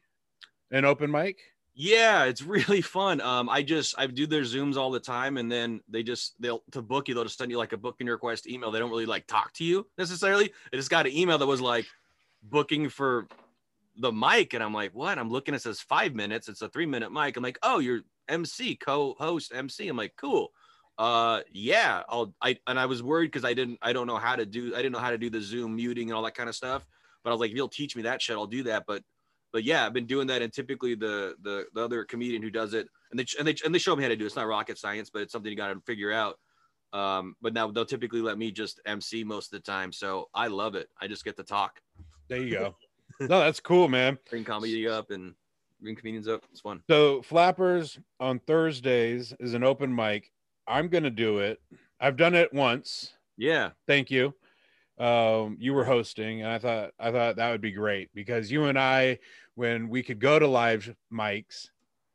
an 0.71 0.85
open 0.85 1.11
mic. 1.11 1.39
Yeah, 1.73 2.25
it's 2.25 2.41
really 2.43 2.81
fun. 2.81 3.21
Um, 3.21 3.49
I 3.49 3.61
just 3.61 3.95
I 3.97 4.07
do 4.07 4.27
their 4.27 4.41
zooms 4.41 4.77
all 4.77 4.91
the 4.91 4.99
time, 4.99 5.37
and 5.37 5.51
then 5.51 5.81
they 5.87 6.03
just 6.03 6.33
they'll 6.39 6.63
to 6.71 6.81
book 6.81 7.07
you. 7.07 7.13
They'll 7.13 7.23
just 7.23 7.37
send 7.37 7.51
you 7.51 7.57
like 7.57 7.73
a 7.73 7.77
booking 7.77 8.07
request 8.07 8.47
email. 8.47 8.71
They 8.71 8.79
don't 8.79 8.89
really 8.89 9.05
like 9.05 9.27
talk 9.27 9.53
to 9.53 9.63
you 9.63 9.87
necessarily. 9.97 10.51
They 10.71 10.77
just 10.77 10.89
got 10.89 11.05
an 11.05 11.13
email 11.13 11.37
that 11.37 11.47
was 11.47 11.61
like 11.61 11.85
booking 12.43 12.89
for 12.89 13.27
the 13.97 14.11
mic, 14.11 14.53
and 14.53 14.63
I'm 14.63 14.73
like, 14.73 14.93
what? 14.93 15.17
I'm 15.17 15.29
looking. 15.29 15.53
It 15.53 15.61
says 15.61 15.79
five 15.79 16.15
minutes. 16.15 16.49
It's 16.49 16.61
a 16.61 16.69
three 16.69 16.85
minute 16.85 17.11
mic. 17.11 17.37
I'm 17.37 17.43
like, 17.43 17.59
oh, 17.63 17.79
you're 17.79 18.01
MC, 18.27 18.75
co-host, 18.75 19.51
MC. 19.53 19.87
I'm 19.87 19.97
like, 19.97 20.13
cool. 20.17 20.51
Uh, 20.97 21.41
yeah. 21.51 22.03
I'll. 22.09 22.33
I 22.41 22.57
and 22.67 22.79
I 22.79 22.85
was 22.85 23.01
worried 23.01 23.27
because 23.27 23.45
I 23.45 23.53
didn't. 23.53 23.79
I 23.81 23.93
don't 23.93 24.07
know 24.07 24.17
how 24.17 24.35
to 24.35 24.45
do. 24.45 24.73
I 24.75 24.77
didn't 24.77 24.93
know 24.93 24.99
how 24.99 25.11
to 25.11 25.17
do 25.17 25.29
the 25.29 25.41
Zoom 25.41 25.75
muting 25.75 26.09
and 26.09 26.15
all 26.15 26.23
that 26.23 26.35
kind 26.35 26.49
of 26.49 26.55
stuff. 26.55 26.85
But 27.23 27.29
I 27.29 27.33
was 27.33 27.39
like, 27.39 27.51
if 27.51 27.57
you'll 27.57 27.69
teach 27.69 27.95
me 27.95 28.03
that 28.03 28.21
shit, 28.21 28.35
I'll 28.35 28.47
do 28.47 28.63
that. 28.63 28.85
But 28.87 29.03
but 29.53 29.63
yeah, 29.63 29.85
I've 29.85 29.93
been 29.93 30.05
doing 30.05 30.27
that, 30.27 30.41
and 30.41 30.51
typically 30.51 30.95
the 30.95 31.35
the 31.41 31.65
the 31.73 31.83
other 31.83 32.03
comedian 32.05 32.41
who 32.41 32.49
does 32.49 32.73
it, 32.73 32.87
and 33.11 33.19
they 33.19 33.25
and 33.37 33.47
they 33.47 33.55
and 33.65 33.73
they 33.73 33.79
show 33.79 33.95
me 33.95 34.03
how 34.03 34.09
to 34.09 34.15
do. 34.15 34.23
it. 34.23 34.27
It's 34.27 34.35
not 34.35 34.47
rocket 34.47 34.77
science, 34.77 35.09
but 35.09 35.21
it's 35.21 35.31
something 35.31 35.49
you 35.51 35.57
got 35.57 35.73
to 35.73 35.79
figure 35.81 36.11
out. 36.11 36.39
Um, 36.93 37.35
but 37.41 37.53
now 37.53 37.71
they'll 37.71 37.85
typically 37.85 38.21
let 38.21 38.37
me 38.37 38.51
just 38.51 38.81
MC 38.85 39.23
most 39.23 39.53
of 39.53 39.63
the 39.63 39.71
time, 39.71 39.93
so 39.93 40.29
I 40.33 40.47
love 40.47 40.75
it. 40.75 40.89
I 40.99 41.07
just 41.07 41.23
get 41.23 41.37
to 41.37 41.43
talk, 41.43 41.79
There 42.27 42.41
you 42.41 42.51
go. 42.51 42.75
no, 43.21 43.39
that's 43.39 43.59
cool, 43.61 43.87
man. 43.87 44.17
bring 44.29 44.43
comedy 44.43 44.87
up, 44.87 45.09
and 45.11 45.33
bring 45.81 45.95
comedians 45.95 46.27
up. 46.27 46.43
It's 46.51 46.59
fun. 46.59 46.81
So 46.89 47.21
Flappers 47.21 47.97
on 48.19 48.39
Thursdays 48.39 49.33
is 49.39 49.53
an 49.53 49.63
open 49.63 49.93
mic. 49.95 50.31
I'm 50.67 50.89
gonna 50.89 51.09
do 51.09 51.39
it. 51.39 51.61
I've 51.99 52.17
done 52.17 52.35
it 52.35 52.53
once. 52.53 53.13
Yeah, 53.37 53.69
Thank 53.87 54.11
you. 54.11 54.33
Um, 55.01 55.57
you 55.59 55.73
were 55.73 55.83
hosting, 55.83 56.41
and 56.43 56.51
I 56.51 56.59
thought 56.59 56.91
I 56.99 57.11
thought 57.11 57.37
that 57.37 57.49
would 57.51 57.61
be 57.61 57.71
great 57.71 58.09
because 58.13 58.51
you 58.51 58.65
and 58.65 58.77
I, 58.77 59.17
when 59.55 59.89
we 59.89 60.03
could 60.03 60.19
go 60.19 60.37
to 60.37 60.45
live 60.47 60.93
mics, 61.11 61.69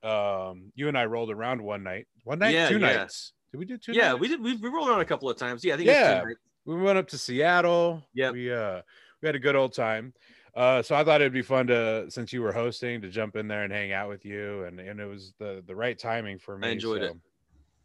um, 0.04 0.70
you 0.76 0.86
and 0.88 0.96
I 0.96 1.06
rolled 1.06 1.30
around 1.32 1.60
one 1.60 1.82
night, 1.82 2.06
one 2.22 2.38
night, 2.38 2.54
Yeah, 2.54 2.68
two 2.68 2.78
yeah. 2.78 2.96
nights. 2.98 3.32
Did 3.50 3.58
we 3.58 3.64
do 3.64 3.76
two? 3.76 3.92
yeah, 3.92 4.10
nights? 4.10 4.20
we 4.20 4.28
did. 4.28 4.40
We, 4.42 4.56
we 4.56 4.68
rolled 4.68 4.88
around 4.88 5.00
a 5.00 5.04
couple 5.04 5.28
of 5.28 5.36
times. 5.36 5.64
Yeah, 5.64 5.74
I 5.74 5.76
think 5.78 5.88
Yeah. 5.88 6.20
Two 6.22 6.34
we 6.64 6.76
went 6.76 6.98
up 6.98 7.08
to 7.08 7.18
Seattle. 7.18 8.04
Yeah, 8.14 8.30
We 8.30 8.52
uh 8.52 8.82
we 9.20 9.26
had 9.26 9.34
a 9.34 9.40
good 9.40 9.56
old 9.56 9.72
time. 9.72 10.12
Uh 10.54 10.80
so 10.82 10.94
I 10.94 11.02
thought 11.04 11.20
it'd 11.20 11.32
be 11.32 11.42
fun 11.42 11.66
to 11.68 12.06
since 12.08 12.32
you 12.32 12.40
were 12.42 12.52
hosting 12.52 13.00
to 13.02 13.08
jump 13.08 13.34
in 13.36 13.48
there 13.48 13.64
and 13.64 13.72
hang 13.72 13.92
out 13.92 14.08
with 14.08 14.24
you 14.24 14.64
and 14.64 14.78
and 14.78 15.00
it 15.00 15.06
was 15.06 15.32
the 15.38 15.62
the 15.66 15.74
right 15.74 15.98
timing 15.98 16.38
for 16.38 16.56
me. 16.58 16.70
enjoyed 16.72 17.02
it. 17.02 17.12
so 17.12 17.18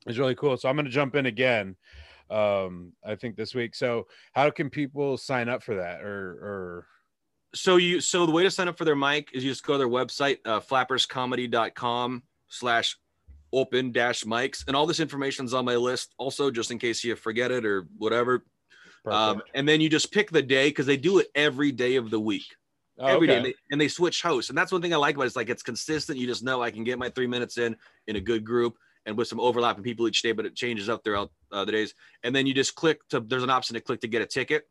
It's 0.07 0.17
really 0.19 0.35
cool. 0.35 0.57
So 0.57 0.69
I'm 0.69 0.75
going 0.75 0.85
to 0.85 0.91
jump 0.91 1.15
in 1.15 1.25
again 1.27 1.75
um 2.31 2.93
I 3.05 3.15
think 3.15 3.35
this 3.35 3.53
week. 3.53 3.75
So 3.75 4.07
how 4.33 4.49
can 4.49 4.69
people 4.69 5.17
sign 5.17 5.49
up 5.49 5.61
for 5.61 5.75
that 5.75 6.01
or 6.01 6.31
or? 6.31 6.87
So 7.53 7.75
you 7.75 7.99
so 7.99 8.25
the 8.25 8.31
way 8.31 8.43
to 8.43 8.51
sign 8.51 8.67
up 8.67 8.77
for 8.77 8.85
their 8.85 8.95
mic 8.95 9.29
is 9.33 9.43
you 9.43 9.51
just 9.51 9.65
go 9.65 9.73
to 9.73 9.77
their 9.77 9.89
website 9.89 10.37
uh, 10.45 10.61
flapperscomedy.com 10.61 12.23
slash 12.47 12.97
open 13.53 13.91
dash 13.91 14.23
mics. 14.23 14.63
And 14.67 14.75
all 14.75 14.85
this 14.85 15.01
information's 15.01 15.53
on 15.53 15.65
my 15.65 15.75
list 15.75 16.13
also 16.17 16.49
just 16.49 16.71
in 16.71 16.79
case 16.79 17.03
you 17.03 17.15
forget 17.15 17.51
it 17.51 17.65
or 17.65 17.87
whatever. 17.97 18.45
Um, 19.05 19.41
and 19.55 19.67
then 19.67 19.81
you 19.81 19.89
just 19.89 20.11
pick 20.11 20.29
the 20.29 20.43
day 20.43 20.69
because 20.69 20.85
they 20.85 20.95
do 20.95 21.17
it 21.19 21.27
every 21.33 21.71
day 21.71 21.95
of 21.95 22.11
the 22.11 22.19
week. 22.19 22.45
Oh, 22.99 23.07
every 23.07 23.25
day, 23.25 23.33
okay. 23.33 23.37
and, 23.37 23.45
they, 23.47 23.53
and 23.71 23.81
they 23.81 23.87
switch 23.87 24.21
hosts. 24.21 24.49
And 24.49 24.57
that's 24.57 24.71
one 24.71 24.81
thing 24.81 24.93
i 24.93 24.97
like 24.97 25.15
about 25.15 25.23
it 25.23 25.27
it's 25.27 25.35
like 25.35 25.49
it's 25.49 25.63
consistent. 25.63 26.19
You 26.19 26.27
just 26.27 26.43
know 26.43 26.61
i 26.61 26.71
can 26.71 26.83
get 26.83 26.99
my 26.99 27.09
three 27.09 27.27
minutes 27.27 27.57
in 27.57 27.75
in 28.07 28.15
a 28.15 28.21
good 28.21 28.45
group 28.45 28.77
and 29.05 29.17
with 29.17 29.27
some 29.27 29.39
overlapping 29.39 29.83
people 29.83 30.07
each 30.07 30.21
day 30.21 30.31
but 30.31 30.45
it 30.45 30.55
changes 30.55 30.89
up 30.89 31.03
throughout 31.03 31.31
uh, 31.51 31.65
the 31.65 31.71
days. 31.71 31.93
And 32.23 32.35
then 32.35 32.45
you 32.45 32.53
just 32.53 32.75
click 32.75 33.07
to 33.09 33.19
there's 33.19 33.43
an 33.43 33.49
option 33.49 33.73
to 33.75 33.81
click 33.81 34.01
to 34.01 34.07
get 34.07 34.21
a 34.21 34.25
ticket. 34.25 34.67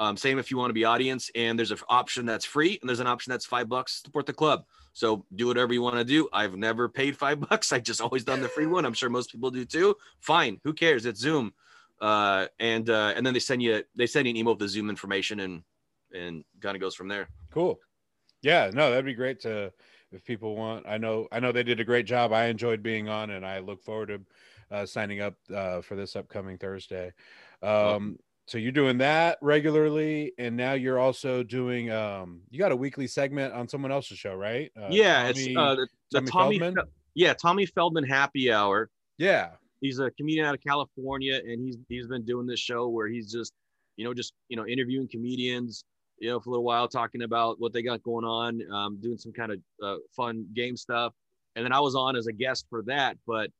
Um, 0.00 0.16
same 0.16 0.38
if 0.38 0.50
you 0.50 0.56
want 0.56 0.70
to 0.70 0.74
be 0.74 0.84
audience 0.84 1.28
and 1.34 1.58
there's 1.58 1.72
an 1.72 1.78
option 1.88 2.24
that's 2.24 2.44
free 2.44 2.78
and 2.80 2.88
there's 2.88 3.00
an 3.00 3.08
option 3.08 3.32
that's 3.32 3.44
five 3.44 3.68
bucks 3.68 4.02
support 4.04 4.26
the 4.26 4.32
club. 4.32 4.64
So 4.92 5.24
do 5.34 5.48
whatever 5.48 5.72
you 5.72 5.82
want 5.82 5.96
to 5.96 6.04
do. 6.04 6.28
I've 6.32 6.56
never 6.56 6.88
paid 6.88 7.16
five 7.16 7.40
bucks. 7.48 7.72
I 7.72 7.80
just 7.80 8.00
always 8.00 8.24
done 8.24 8.40
the 8.40 8.48
free 8.48 8.66
one. 8.66 8.84
I'm 8.84 8.94
sure 8.94 9.10
most 9.10 9.32
people 9.32 9.50
do 9.50 9.64
too. 9.64 9.96
Fine. 10.20 10.60
Who 10.64 10.72
cares? 10.72 11.04
It's 11.04 11.20
zoom. 11.20 11.52
Uh, 12.00 12.46
and 12.60 12.88
uh, 12.90 13.12
and 13.16 13.26
then 13.26 13.34
they 13.34 13.40
send 13.40 13.60
you 13.60 13.82
they 13.96 14.06
send 14.06 14.26
you 14.26 14.30
an 14.30 14.36
email 14.36 14.52
with 14.52 14.60
the 14.60 14.68
zoom 14.68 14.88
information 14.88 15.40
and 15.40 15.62
and 16.14 16.44
kind 16.60 16.76
of 16.76 16.80
goes 16.80 16.94
from 16.94 17.08
there. 17.08 17.28
Cool. 17.50 17.80
Yeah, 18.40 18.70
no, 18.72 18.90
that'd 18.90 19.04
be 19.04 19.14
great 19.14 19.40
to 19.40 19.72
if 20.12 20.24
people 20.24 20.56
want. 20.56 20.86
I 20.86 20.98
know 20.98 21.28
I 21.32 21.40
know 21.40 21.52
they 21.52 21.62
did 21.62 21.80
a 21.80 21.84
great 21.84 22.06
job. 22.06 22.32
I 22.32 22.46
enjoyed 22.46 22.82
being 22.82 23.08
on 23.08 23.30
and 23.30 23.44
I 23.44 23.58
look 23.58 23.82
forward 23.82 24.08
to 24.08 24.20
uh, 24.70 24.86
signing 24.86 25.20
up 25.20 25.34
uh, 25.54 25.80
for 25.80 25.96
this 25.96 26.16
upcoming 26.16 26.58
Thursday. 26.58 27.12
Um 27.62 28.18
so 28.46 28.56
you're 28.56 28.72
doing 28.72 28.98
that 28.98 29.36
regularly 29.42 30.32
and 30.38 30.56
now 30.56 30.72
you're 30.72 30.98
also 30.98 31.42
doing 31.42 31.90
um 31.90 32.40
you 32.50 32.58
got 32.58 32.72
a 32.72 32.76
weekly 32.76 33.06
segment 33.06 33.52
on 33.52 33.68
someone 33.68 33.92
else's 33.92 34.18
show, 34.18 34.34
right? 34.34 34.70
Uh, 34.76 34.88
yeah, 34.90 35.30
Tommy- 35.32 35.44
it's 35.44 35.58
uh, 35.58 35.74
the, 35.74 35.88
the 36.12 36.20
Tommy 36.20 36.30
Tommy. 36.30 36.58
Feldman? 36.58 36.84
Fe- 36.84 36.90
yeah, 37.14 37.34
Tommy 37.34 37.66
Feldman 37.66 38.04
Happy 38.04 38.52
Hour. 38.52 38.90
yeah. 39.18 39.50
He's 39.80 40.00
a 40.00 40.10
comedian 40.10 40.44
out 40.44 40.56
of 40.56 40.60
California, 40.60 41.40
and 41.44 41.64
he's 41.64 41.76
he's 41.88 42.08
been 42.08 42.24
doing 42.24 42.48
this 42.48 42.58
show 42.58 42.88
where 42.88 43.06
he's 43.06 43.30
just, 43.30 43.52
you 43.96 44.04
know, 44.04 44.12
just 44.12 44.32
you 44.48 44.56
know 44.56 44.66
interviewing 44.66 45.06
comedians, 45.06 45.84
you 46.20 46.28
know, 46.28 46.40
for 46.40 46.50
a 46.50 46.52
little 46.52 46.64
while, 46.64 46.88
talking 46.88 47.22
about 47.22 47.60
what 47.60 47.72
they 47.72 47.82
got 47.82 48.02
going 48.02 48.24
on, 48.24 48.60
um, 48.72 48.98
doing 49.00 49.18
some 49.18 49.32
kind 49.32 49.52
of 49.52 49.58
uh, 49.82 49.96
fun 50.16 50.46
game 50.54 50.76
stuff, 50.76 51.12
and 51.56 51.64
then 51.64 51.72
I 51.72 51.80
was 51.80 51.94
on 51.94 52.16
as 52.16 52.26
a 52.26 52.32
guest 52.32 52.66
for 52.70 52.82
that, 52.84 53.16
but 53.26 53.50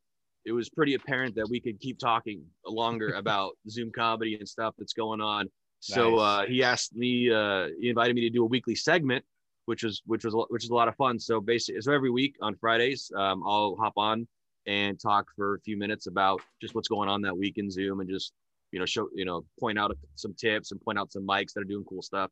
it 0.45 0.53
was 0.53 0.69
pretty 0.71 0.95
apparent 0.95 1.35
that 1.35 1.49
we 1.49 1.61
could 1.61 1.79
keep 1.81 1.99
talking 1.99 2.43
longer 2.67 3.11
about 3.17 3.53
Zoom 3.69 3.91
comedy 3.93 4.37
and 4.37 4.49
stuff 4.49 4.75
that's 4.79 4.93
going 4.93 5.21
on. 5.21 5.49
So 5.81 6.17
uh, 6.17 6.47
he 6.47 6.65
asked 6.65 6.95
me, 6.97 7.33
uh, 7.33 7.69
he 7.81 7.89
invited 7.89 8.15
me 8.15 8.23
to 8.23 8.31
do 8.31 8.43
a 8.43 8.47
weekly 8.47 8.75
segment, 8.75 9.25
which 9.67 9.85
was 9.85 10.03
which 10.07 10.25
was 10.25 10.35
which 10.49 10.65
is 10.65 10.71
a 10.71 10.75
lot 10.75 10.89
of 10.89 10.97
fun. 10.97 11.21
So 11.21 11.41
basically, 11.41 11.81
so 11.83 11.93
every 11.93 12.11
week 12.11 12.35
on 12.41 12.57
Fridays, 12.57 13.13
um, 13.17 13.43
I'll 13.47 13.77
hop 13.77 13.93
on 13.97 14.27
and 14.67 14.99
talk 14.99 15.27
for 15.37 15.55
a 15.55 15.61
few 15.61 15.77
minutes 15.77 16.07
about 16.07 16.41
just 16.61 16.75
what's 16.75 16.89
going 16.89 17.09
on 17.09 17.23
that 17.23 17.37
week 17.37 17.59
in 17.59 17.71
Zoom, 17.71 18.01
and 18.01 18.09
just 18.09 18.33
you 18.73 18.81
know 18.81 18.87
show 18.87 19.09
you 19.15 19.25
know 19.25 19.45
point 19.61 19.79
out 19.79 19.97
some 20.17 20.35
tips 20.35 20.73
and 20.73 20.81
point 20.81 20.99
out 20.99 21.13
some 21.13 21.27
mics 21.27 21.53
that 21.53 21.61
are 21.61 21.65
doing 21.65 21.85
cool 21.89 22.03
stuff. 22.03 22.31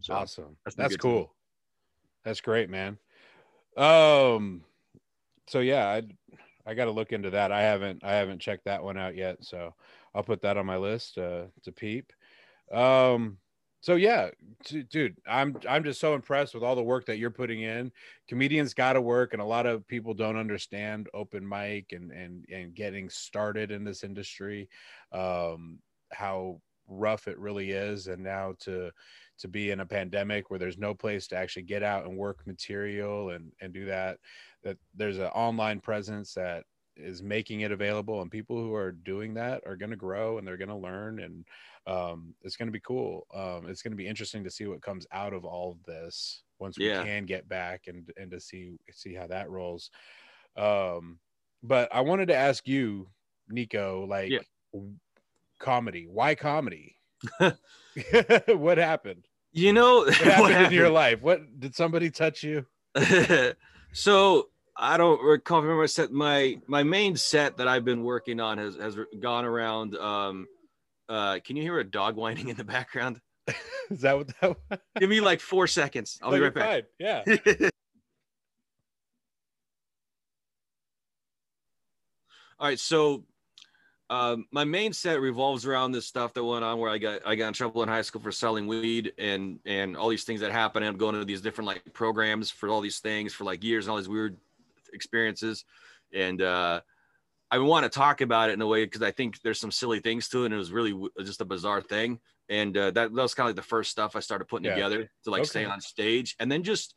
So 0.00 0.14
awesome. 0.14 0.56
that's 0.64 0.76
That's, 0.76 0.90
been 0.90 0.98
good 0.98 1.00
to 1.02 1.08
me. 1.08 1.12
cool. 1.12 1.34
That's 2.24 2.40
great, 2.40 2.70
man. 2.70 2.98
Um 3.76 4.64
so 5.46 5.60
yeah, 5.60 5.86
I 5.88 6.02
I 6.66 6.74
got 6.74 6.84
to 6.84 6.90
look 6.90 7.12
into 7.12 7.30
that. 7.30 7.50
I 7.52 7.62
haven't 7.62 8.04
I 8.04 8.12
haven't 8.12 8.40
checked 8.40 8.66
that 8.66 8.82
one 8.82 8.98
out 8.98 9.16
yet, 9.16 9.42
so 9.42 9.74
I'll 10.14 10.22
put 10.22 10.42
that 10.42 10.56
on 10.56 10.66
my 10.66 10.76
list 10.76 11.16
uh 11.18 11.46
to 11.62 11.72
peep. 11.72 12.12
Um 12.72 13.38
so 13.80 13.94
yeah, 13.94 14.30
dude, 14.90 15.16
I'm 15.26 15.56
I'm 15.68 15.84
just 15.84 16.00
so 16.00 16.14
impressed 16.14 16.52
with 16.52 16.64
all 16.64 16.74
the 16.74 16.82
work 16.82 17.06
that 17.06 17.18
you're 17.18 17.30
putting 17.30 17.62
in. 17.62 17.92
Comedians 18.26 18.74
got 18.74 18.94
to 18.94 19.00
work 19.00 19.32
and 19.32 19.40
a 19.40 19.44
lot 19.44 19.66
of 19.66 19.86
people 19.86 20.14
don't 20.14 20.36
understand 20.36 21.08
open 21.14 21.48
mic 21.48 21.92
and 21.92 22.10
and 22.10 22.44
and 22.52 22.74
getting 22.74 23.08
started 23.08 23.70
in 23.70 23.84
this 23.84 24.02
industry. 24.02 24.68
Um 25.12 25.78
how 26.12 26.60
rough 26.88 27.28
it 27.28 27.38
really 27.38 27.70
is 27.70 28.08
and 28.08 28.22
now 28.22 28.54
to 28.60 28.90
to 29.38 29.48
be 29.48 29.70
in 29.70 29.80
a 29.80 29.86
pandemic 29.86 30.50
where 30.50 30.58
there's 30.58 30.78
no 30.78 30.94
place 30.94 31.26
to 31.28 31.36
actually 31.36 31.62
get 31.62 31.82
out 31.82 32.06
and 32.06 32.16
work 32.18 32.46
material 32.46 33.30
and 33.30 33.52
and 33.60 33.72
do 33.72 33.86
that 33.86 34.18
that 34.62 34.78
there's 34.94 35.18
an 35.18 35.26
online 35.26 35.80
presence 35.80 36.34
that 36.34 36.64
is 36.96 37.22
making 37.22 37.60
it 37.60 37.70
available 37.70 38.20
and 38.22 38.30
people 38.30 38.56
who 38.56 38.74
are 38.74 38.90
doing 38.90 39.34
that 39.34 39.62
are 39.66 39.76
going 39.76 39.90
to 39.90 39.96
grow 39.96 40.38
and 40.38 40.46
they're 40.46 40.56
going 40.56 40.68
to 40.68 40.74
learn 40.76 41.20
and 41.20 41.46
um, 41.86 42.34
it's 42.42 42.56
going 42.56 42.66
to 42.66 42.72
be 42.72 42.80
cool. 42.80 43.26
Um, 43.32 43.68
it's 43.68 43.82
going 43.82 43.92
to 43.92 43.96
be 43.96 44.06
interesting 44.08 44.44
to 44.44 44.50
see 44.50 44.66
what 44.66 44.82
comes 44.82 45.06
out 45.12 45.32
of 45.32 45.44
all 45.44 45.70
of 45.72 45.82
this 45.84 46.42
once 46.58 46.80
we 46.80 46.90
Yeah. 46.90 46.98
can 46.98 47.24
get 47.24 47.48
back 47.48 47.86
and 47.86 48.10
and 48.16 48.30
to 48.32 48.40
see 48.40 48.78
see 48.90 49.14
how 49.14 49.26
that 49.28 49.48
rolls. 49.50 49.90
Um, 50.56 51.20
but 51.62 51.92
i 51.92 52.00
wanted 52.00 52.28
to 52.28 52.36
ask 52.36 52.68
you 52.68 53.10
niko 53.52 54.06
like 54.08 54.34
Yeah. 54.34 54.42
comedy. 55.58 56.06
Why 56.06 56.34
comedy? 56.34 56.96
What 58.48 58.78
happened 58.78 59.27
You 59.52 59.72
know 59.72 59.98
What 60.04 60.14
happened 60.14 60.66
in 60.66 60.72
your 60.72 60.90
life? 60.90 61.20
What 61.22 61.58
did 61.58 61.74
somebody 61.74 62.10
touch 62.10 62.42
you? 62.42 62.66
so 63.92 64.48
I 64.76 64.96
don't 64.96 65.22
recall. 65.22 65.62
Remember, 65.62 65.82
I 65.82 65.86
set 65.86 66.12
my 66.12 66.60
my 66.66 66.82
main 66.82 67.16
set 67.16 67.56
that 67.56 67.66
I've 67.68 67.84
been 67.84 68.04
working 68.04 68.40
on 68.40 68.58
has 68.58 68.76
has 68.76 68.96
gone 69.20 69.44
around. 69.44 69.96
Um, 69.96 70.46
uh, 71.08 71.38
can 71.44 71.56
you 71.56 71.62
hear 71.62 71.78
a 71.78 71.84
dog 71.84 72.16
whining 72.16 72.48
in 72.48 72.56
the 72.56 72.64
background? 72.64 73.20
Is 73.90 74.02
that 74.02 74.16
what 74.16 74.28
that 74.40 74.56
was? 74.70 74.78
Give 75.00 75.08
me 75.08 75.20
like 75.20 75.40
four 75.40 75.66
seconds. 75.66 76.18
I'll 76.22 76.30
No, 76.30 76.36
be 76.36 76.42
right 76.42 76.54
back. 76.54 76.68
fine. 76.68 76.82
Yeah. 76.98 77.24
All 82.60 82.66
right, 82.66 82.78
so 82.78 83.24
um, 84.10 84.46
my 84.50 84.64
main 84.64 84.92
set 84.92 85.20
revolves 85.20 85.66
around 85.66 85.92
this 85.92 86.06
stuff 86.06 86.32
that 86.34 86.44
went 86.44 86.64
on 86.64 86.78
where 86.78 86.90
I 86.90 86.98
got 86.98 87.26
I 87.26 87.34
got 87.34 87.48
in 87.48 87.54
trouble 87.54 87.82
in 87.82 87.88
high 87.88 88.02
school 88.02 88.22
for 88.22 88.32
selling 88.32 88.66
weed 88.66 89.12
and 89.18 89.60
and 89.66 89.96
all 89.96 90.08
these 90.08 90.24
things 90.24 90.40
that 90.40 90.50
happened. 90.50 90.84
And 90.84 90.92
I'm 90.92 90.98
going 90.98 91.14
to 91.14 91.24
these 91.24 91.42
different 91.42 91.66
like 91.66 91.92
programs 91.92 92.50
for 92.50 92.68
all 92.68 92.80
these 92.80 93.00
things 93.00 93.34
for 93.34 93.44
like 93.44 93.62
years 93.62 93.86
and 93.86 93.90
all 93.90 93.98
these 93.98 94.08
weird 94.08 94.38
experiences. 94.92 95.64
And 96.12 96.40
uh, 96.40 96.80
I 97.50 97.58
want 97.58 97.84
to 97.84 97.90
talk 97.90 98.20
about 98.20 98.50
it 98.50 98.54
in 98.54 98.60
a 98.62 98.66
way 98.66 98.84
because 98.84 99.02
I 99.02 99.10
think 99.10 99.40
there's 99.42 99.60
some 99.60 99.70
silly 99.72 100.00
things 100.00 100.28
to 100.30 100.42
it, 100.42 100.46
and 100.46 100.54
it 100.54 100.58
was 100.58 100.72
really 100.72 101.08
just 101.20 101.40
a 101.40 101.44
bizarre 101.44 101.82
thing. 101.82 102.20
And 102.48 102.76
uh, 102.76 102.90
that, 102.92 103.14
that 103.14 103.22
was 103.22 103.34
kind 103.34 103.48
of 103.48 103.56
like 103.56 103.62
the 103.62 103.68
first 103.68 103.90
stuff 103.90 104.16
I 104.16 104.20
started 104.20 104.46
putting 104.48 104.66
Yeah. 104.66 104.74
together 104.74 105.10
to 105.24 105.30
like 105.30 105.44
stay 105.44 105.64
on 105.64 105.80
stage, 105.80 106.34
and 106.40 106.50
then 106.50 106.62
just 106.62 106.94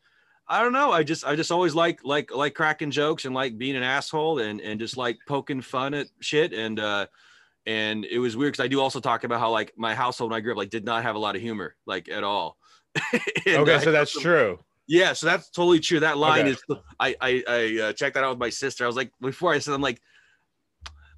I 0.47 0.61
don't 0.61 0.73
know. 0.73 0.91
I 0.91 1.03
just 1.03 1.25
I 1.25 1.35
just 1.35 1.51
always 1.51 1.73
like 1.73 2.03
like 2.03 2.33
like 2.35 2.53
cracking 2.53 2.91
jokes 2.91 3.25
and 3.25 3.33
like 3.33 3.57
being 3.57 3.75
an 3.75 3.83
asshole 3.83 4.39
and 4.39 4.59
and 4.59 4.79
just 4.79 4.97
like 4.97 5.17
poking 5.27 5.61
fun 5.61 5.93
at 5.93 6.07
shit 6.19 6.53
and 6.53 6.79
uh 6.79 7.07
and 7.65 8.05
it 8.05 8.19
was 8.19 8.35
weird 8.35 8.53
because 8.53 8.63
I 8.65 8.67
do 8.67 8.81
also 8.81 8.99
talk 8.99 9.23
about 9.23 9.39
how 9.39 9.51
like 9.51 9.71
my 9.77 9.95
household 9.95 10.31
when 10.31 10.37
I 10.37 10.41
grew 10.41 10.51
up 10.51 10.57
like 10.57 10.69
did 10.69 10.83
not 10.83 11.03
have 11.03 11.15
a 11.15 11.19
lot 11.19 11.35
of 11.35 11.41
humor 11.41 11.75
like 11.85 12.09
at 12.09 12.23
all. 12.23 12.57
Okay, 13.47 13.75
uh, 13.75 13.79
so 13.79 13.91
that's 13.91 14.19
true. 14.19 14.59
yeah, 14.87 15.13
so 15.13 15.25
that's 15.25 15.49
totally 15.49 15.79
true. 15.79 16.01
That 16.01 16.17
line 16.17 16.47
Okay. 16.47 16.51
is 16.51 16.63
I 16.99 17.15
I 17.21 17.43
I 17.47 17.81
uh, 17.81 17.93
checked 17.93 18.15
that 18.15 18.23
out 18.23 18.31
with 18.31 18.39
my 18.39 18.49
sister. 18.49 18.83
I 18.83 18.87
was 18.87 18.95
like 18.95 19.11
before 19.21 19.53
I 19.53 19.59
said 19.59 19.73
I'm 19.73 19.81
like 19.81 20.01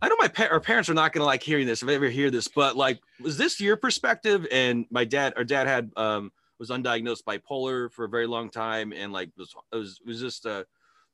I 0.02 0.10
know 0.10 0.16
my 0.20 0.28
pa- 0.28 0.50
our 0.52 0.60
parents 0.60 0.90
are 0.90 0.94
not 0.94 1.14
gonna 1.14 1.26
like 1.26 1.42
hearing 1.42 1.66
this 1.66 1.82
if 1.82 1.88
they 1.88 1.96
ever 1.96 2.10
hear 2.10 2.30
this, 2.30 2.48
but 2.50 2.76
like 2.76 3.00
was 3.22 3.38
this 3.38 3.60
your 3.60 3.78
perspective? 3.78 4.46
And 4.52 4.86
my 4.92 5.06
dad, 5.06 5.34
our 5.38 5.46
dad 5.46 5.66
had 5.66 5.92
um 5.96 6.32
was 6.60 6.70
undiagnosed 6.70 7.24
bipolar 7.24 7.92
for 7.92 8.06
a 8.06 8.10
very 8.10 8.28
long 8.28 8.50
time, 8.50 8.94
and 8.94 9.12
like 9.13 9.30
was 9.38 9.54
it 9.72 9.76
was 9.76 10.00
it 10.02 10.08
was 10.08 10.20
just 10.20 10.46
uh 10.46 10.63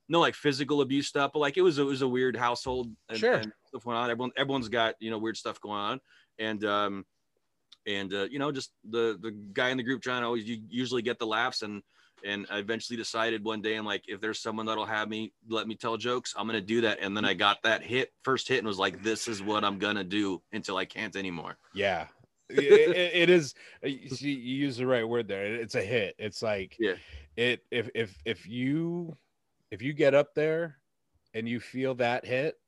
no 0.08 0.20
like 0.20 0.34
physical 0.34 0.80
abuse 0.80 1.06
stuff, 1.06 1.30
but 1.32 1.38
like 1.40 1.56
it 1.56 1.62
was 1.62 1.78
it 1.78 1.84
was 1.84 2.02
a 2.02 2.08
weird 2.08 2.36
household 2.36 2.88
and, 3.08 3.18
Sure. 3.18 3.34
and 3.34 3.52
stuff 3.66 3.84
went 3.86 3.96
on. 3.98 4.10
Everyone 4.10 4.32
everyone's 4.36 4.68
got 4.68 4.94
you 5.00 5.10
know 5.10 5.18
weird 5.18 5.36
stuff 5.36 5.60
going 5.60 5.78
on, 5.78 6.00
and 6.38 6.64
um 6.64 7.04
and 7.86 8.12
uh, 8.12 8.26
you 8.30 8.38
know 8.38 8.52
just 8.52 8.72
the 8.90 9.18
the 9.20 9.30
guy 9.52 9.70
in 9.70 9.76
the 9.76 9.82
group 9.82 10.02
trying 10.02 10.20
to 10.22 10.26
always 10.26 10.44
you 10.44 10.60
usually 10.68 11.02
get 11.02 11.18
the 11.18 11.26
laughs 11.26 11.62
and 11.62 11.82
and 12.22 12.46
I 12.50 12.58
eventually 12.58 12.98
decided 12.98 13.42
one 13.42 13.62
day 13.62 13.76
I'm 13.76 13.86
like 13.86 14.04
if 14.06 14.20
there's 14.20 14.38
someone 14.42 14.66
that'll 14.66 14.84
have 14.84 15.08
me 15.08 15.32
let 15.48 15.66
me 15.66 15.74
tell 15.74 15.96
jokes 15.96 16.34
I'm 16.36 16.46
gonna 16.46 16.60
do 16.60 16.82
that 16.82 16.98
and 17.00 17.16
then 17.16 17.24
I 17.24 17.32
got 17.32 17.62
that 17.62 17.82
hit 17.82 18.12
first 18.22 18.48
hit 18.48 18.58
and 18.58 18.66
was 18.66 18.78
like 18.78 19.02
this 19.02 19.26
is 19.28 19.42
what 19.42 19.64
I'm 19.64 19.78
gonna 19.78 20.04
do 20.04 20.42
until 20.52 20.76
I 20.76 20.84
can't 20.84 21.16
anymore 21.16 21.56
Yeah. 21.72 22.08
It- 22.50 22.96
it- 23.14 23.30
is 23.30 23.54
uh, 23.84 23.88
you 23.88 24.08
see, 24.08 24.32
you 24.32 24.56
use 24.56 24.76
the 24.76 24.86
right 24.86 25.06
word 25.08 25.28
there. 25.28 25.46
It's 25.54 25.74
a 25.74 25.82
hit. 25.82 26.14
It's 26.18 26.42
like 26.42 26.76
Yeah. 26.78 26.94
it 27.36 27.64
if 27.70 27.88
if 27.94 28.16
if 28.24 28.46
you 28.46 29.16
if 29.70 29.82
you 29.82 29.92
get 29.92 30.14
up 30.14 30.34
there 30.34 30.78
and 31.34 31.48
you 31.48 31.60
feel 31.60 31.94
that 31.96 32.24
hit, 32.24 32.58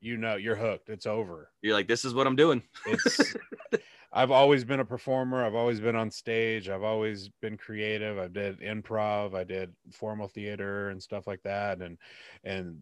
you 0.00 0.16
know 0.16 0.36
you're 0.36 0.56
hooked. 0.56 0.88
It's 0.88 1.06
over. 1.06 1.50
you're 1.62 1.74
like 1.74 1.88
this 1.88 2.04
is 2.04 2.14
what 2.14 2.26
I'm 2.26 2.36
doing 2.36 2.62
It's 2.86 3.34
I've 4.12 4.30
always 4.30 4.64
been 4.64 4.80
a 4.80 4.84
performer. 4.84 5.44
I've 5.44 5.54
always 5.56 5.78
been 5.80 5.96
on 5.96 6.10
stage. 6.10 6.70
I've 6.70 6.84
always 6.84 7.28
been 7.42 7.58
creative. 7.58 8.18
I 8.18 8.28
did 8.28 8.60
improv. 8.60 9.34
I 9.34 9.44
did 9.44 9.74
formal 9.92 10.26
theater 10.28 10.88
and 10.88 11.02
stuff 11.02 11.26
like 11.26 11.42
that. 11.42 11.82
And 11.82 11.98
and 12.44 12.78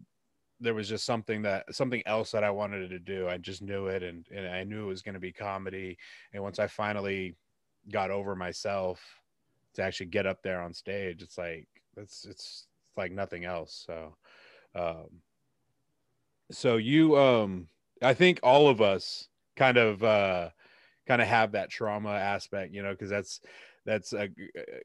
there 0.59 0.73
was 0.73 0.87
just 0.87 1.05
something 1.05 1.41
that 1.41 1.73
something 1.73 2.01
else 2.05 2.31
that 2.31 2.43
I 2.43 2.49
wanted 2.49 2.89
to 2.89 2.99
do. 2.99 3.27
I 3.27 3.37
just 3.37 3.61
knew 3.61 3.87
it, 3.87 4.03
and 4.03 4.25
and 4.33 4.47
I 4.47 4.63
knew 4.63 4.83
it 4.83 4.89
was 4.89 5.01
going 5.01 5.13
to 5.13 5.19
be 5.19 5.31
comedy. 5.33 5.97
And 6.33 6.43
once 6.43 6.59
I 6.59 6.67
finally 6.67 7.35
got 7.91 8.11
over 8.11 8.35
myself 8.35 9.01
to 9.73 9.83
actually 9.83 10.07
get 10.07 10.25
up 10.25 10.41
there 10.41 10.61
on 10.61 10.73
stage, 10.73 11.21
it's 11.21 11.37
like 11.37 11.67
it's 11.97 12.25
it's, 12.25 12.25
it's 12.25 12.67
like 12.97 13.11
nothing 13.11 13.45
else. 13.45 13.85
So, 13.85 14.15
um, 14.75 15.21
so 16.51 16.77
you 16.77 17.17
um, 17.17 17.67
I 18.01 18.13
think 18.13 18.39
all 18.43 18.67
of 18.67 18.81
us 18.81 19.27
kind 19.55 19.77
of 19.77 20.03
uh 20.03 20.49
kind 21.07 21.21
of 21.21 21.27
have 21.27 21.51
that 21.53 21.69
trauma 21.69 22.11
aspect, 22.11 22.73
you 22.73 22.81
know, 22.81 22.91
because 22.91 23.09
that's 23.09 23.41
that's 23.85 24.13
a 24.13 24.29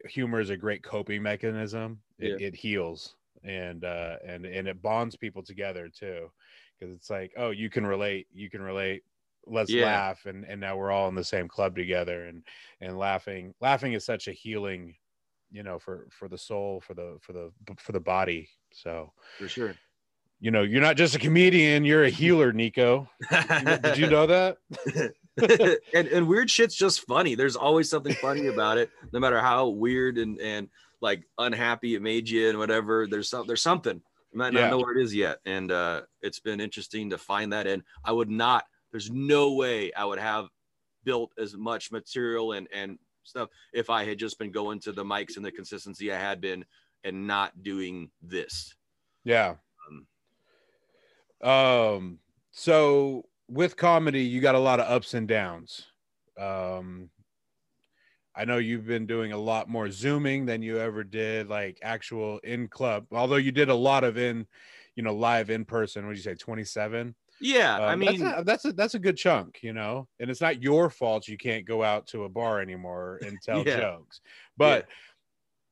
humor 0.09 0.41
is 0.41 0.51
a 0.51 0.57
great 0.57 0.83
coping 0.83 1.23
mechanism. 1.23 2.01
It, 2.19 2.41
it 2.41 2.55
heals 2.55 3.15
and 3.45 3.85
uh 3.85 4.17
and 4.25 4.45
and 4.45 4.69
it 4.69 4.83
bonds 4.83 5.17
people 5.17 5.43
together 5.43 5.89
too, 5.89 6.31
because 6.79 6.95
it's 6.95 7.11
like, 7.11 7.33
oh, 7.37 7.51
you 7.51 7.71
can 7.71 7.87
relate, 7.87 8.27
you 8.33 8.51
can 8.51 8.63
relate. 8.63 9.03
Let's 9.47 9.71
Yeah. 9.71 9.85
laugh, 9.85 10.27
and 10.27 10.45
and 10.45 10.61
now 10.61 10.77
we're 10.77 10.91
all 10.91 11.09
in 11.09 11.15
the 11.15 11.25
same 11.25 11.49
club 11.49 11.75
together, 11.75 12.27
and 12.27 12.43
and 12.81 12.99
laughing. 12.99 13.55
Laughing 13.61 13.95
is 13.95 14.05
such 14.05 14.29
a 14.29 14.33
healing, 14.33 14.95
you 15.51 15.63
know, 15.63 15.79
for 15.79 16.07
for 16.11 16.29
the 16.29 16.39
soul, 16.39 16.81
for 16.81 16.95
the 16.95 17.19
for 17.21 17.33
the 17.33 17.51
for 17.79 17.93
the 17.93 18.01
body. 18.01 18.49
So 18.73 19.13
for 19.39 19.49
sure 19.49 19.77
you 20.41 20.51
know, 20.51 20.63
you're 20.63 20.81
not 20.81 20.97
just 20.97 21.15
a 21.15 21.19
comedian, 21.19 21.85
you're 21.85 22.05
a 22.05 22.11
healer, 22.11 22.51
Niko. 22.53 23.07
Did 23.83 23.99
you 23.99 24.09
know 24.09 24.27
that? 24.27 24.57
and, 25.95 26.09
and 26.09 26.27
weird 26.27 26.51
shit's 26.51 26.75
just 26.75 27.07
funny. 27.07 27.35
There's 27.35 27.57
always 27.57 27.89
something 27.89 28.15
funny 28.15 28.47
about 28.47 28.79
it, 28.79 28.91
no 29.13 29.21
matter 29.21 29.41
how 29.41 29.69
weird 29.69 30.19
and 30.19 30.41
and 30.41 30.69
like 31.01 31.25
unhappy 31.39 31.95
it 31.95 32.03
made 32.03 32.29
you 32.29 32.49
and 32.51 32.59
whatever. 32.59 33.07
There's 33.07 33.29
some 33.29 33.47
there's 33.47 33.63
something. 33.63 34.01
I 34.33 34.37
might 34.37 34.53
not 34.53 34.61
Yeah. 34.61 34.71
know 34.71 34.79
where 34.79 34.97
it 34.97 35.03
is 35.03 35.15
yet, 35.15 35.39
and 35.45 35.73
uh, 35.73 36.03
it's 36.23 36.41
been 36.41 36.61
interesting 36.61 37.11
to 37.11 37.19
find 37.19 37.53
that. 37.53 37.67
And 37.67 37.83
I 38.05 38.13
would 38.13 38.31
not. 38.31 38.65
There's 38.93 39.11
no 39.11 39.55
way 39.55 39.93
I 39.93 40.05
would 40.05 40.19
have 40.19 40.49
built 41.05 41.33
as 41.39 41.57
much 41.57 41.91
material 41.91 42.53
and 42.53 42.69
and 42.73 42.99
stuff 43.23 43.49
if 43.73 43.91
I 43.91 44.05
had 44.05 44.19
just 44.19 44.39
been 44.39 44.51
going 44.51 44.81
to 44.81 44.93
the 44.93 45.05
mics 45.05 45.37
and 45.37 45.45
the 45.45 45.53
consistency 45.53 46.13
I 46.13 46.19
had 46.19 46.41
been 46.41 46.65
and 47.05 47.27
not 47.27 47.63
doing 47.63 48.11
this. 48.23 48.75
Yeah. 49.25 49.57
Um, 49.89 50.07
Um, 51.41 52.19
so 52.51 53.27
with 53.49 53.77
comedy, 53.77 54.23
you 54.23 54.41
got 54.41 54.55
a 54.55 54.59
lot 54.59 54.81
of 54.81 54.91
ups 54.91 55.15
and 55.15 55.27
downs. 55.27 55.87
Um, 56.39 57.11
I 58.35 58.45
know 58.45 58.59
you've 58.59 58.87
been 58.87 59.07
doing 59.07 59.33
a 59.33 59.39
lot 59.39 59.69
more 59.69 59.91
zooming 59.91 60.47
than 60.47 60.63
you 60.63 60.79
ever 60.79 61.05
did, 61.05 61.49
like 61.49 61.79
actual 61.83 62.39
in 62.41 62.69
club. 62.69 63.07
Although 63.13 63.37
you 63.37 63.53
did 63.53 63.69
a 63.69 63.75
lot 63.75 64.05
of 64.05 64.17
in, 64.19 64.47
you 64.97 65.03
know, 65.03 65.15
live 65.15 65.51
in 65.51 65.65
person. 65.65 66.05
What 66.07 66.13
did 66.13 66.19
you 66.19 66.25
say, 66.25 66.35
twenty 66.37 66.65
seven? 66.65 67.17
Yeah, 67.43 67.81
I 67.87 67.95
Um, 67.95 67.97
mean, 67.97 68.21
that's 68.21 68.41
a, 68.41 68.43
that's 68.45 68.65
a 68.67 68.73
that's 68.73 68.95
a 68.95 68.99
good 68.99 69.17
chunk, 69.17 69.63
you 69.63 69.73
know. 69.73 70.09
And 70.21 70.31
it's 70.31 70.41
not 70.43 70.63
your 70.63 70.91
fault 70.91 71.29
you 71.29 71.39
can't 71.39 71.67
go 71.67 71.83
out 71.83 72.07
to 72.09 72.25
a 72.25 72.29
bar 72.29 72.61
anymore 72.61 73.19
and 73.25 73.41
tell 73.43 73.65
Yeah. 73.65 73.65
jokes. 73.65 74.21
But 74.57 74.89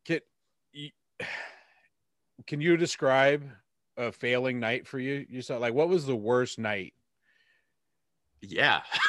can 0.05 0.21
you, 0.73 0.91
can 2.47 2.61
you 2.61 2.77
describe 2.77 3.51
a 3.97 4.13
failing 4.13 4.61
night 4.61 4.87
for 4.87 4.99
you? 4.99 5.27
You 5.29 5.43
saw 5.43 5.59
like 5.59 5.75
what 5.75 5.89
was 5.89 6.07
the 6.07 6.17
worst 6.17 6.59
night? 6.59 6.95
Yeah. 8.43 8.83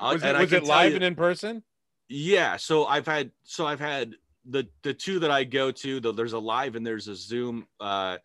was 0.00 0.22
it, 0.22 0.36
was 0.38 0.52
it 0.52 0.64
live 0.64 0.90
you- 0.90 0.96
and 0.96 1.04
in 1.04 1.14
person? 1.14 1.62
Yeah, 2.08 2.56
so 2.56 2.84
I've 2.84 3.06
had 3.06 3.30
so 3.44 3.66
I've 3.66 3.80
had 3.80 4.14
the 4.44 4.66
the 4.82 4.92
two 4.92 5.18
that 5.20 5.30
I 5.30 5.44
go 5.44 5.70
to. 5.70 6.00
The, 6.00 6.12
there's 6.12 6.34
a 6.34 6.38
live 6.38 6.76
and 6.76 6.86
there's 6.86 7.08
a 7.08 7.16
Zoom 7.16 7.66
uh 7.80 8.18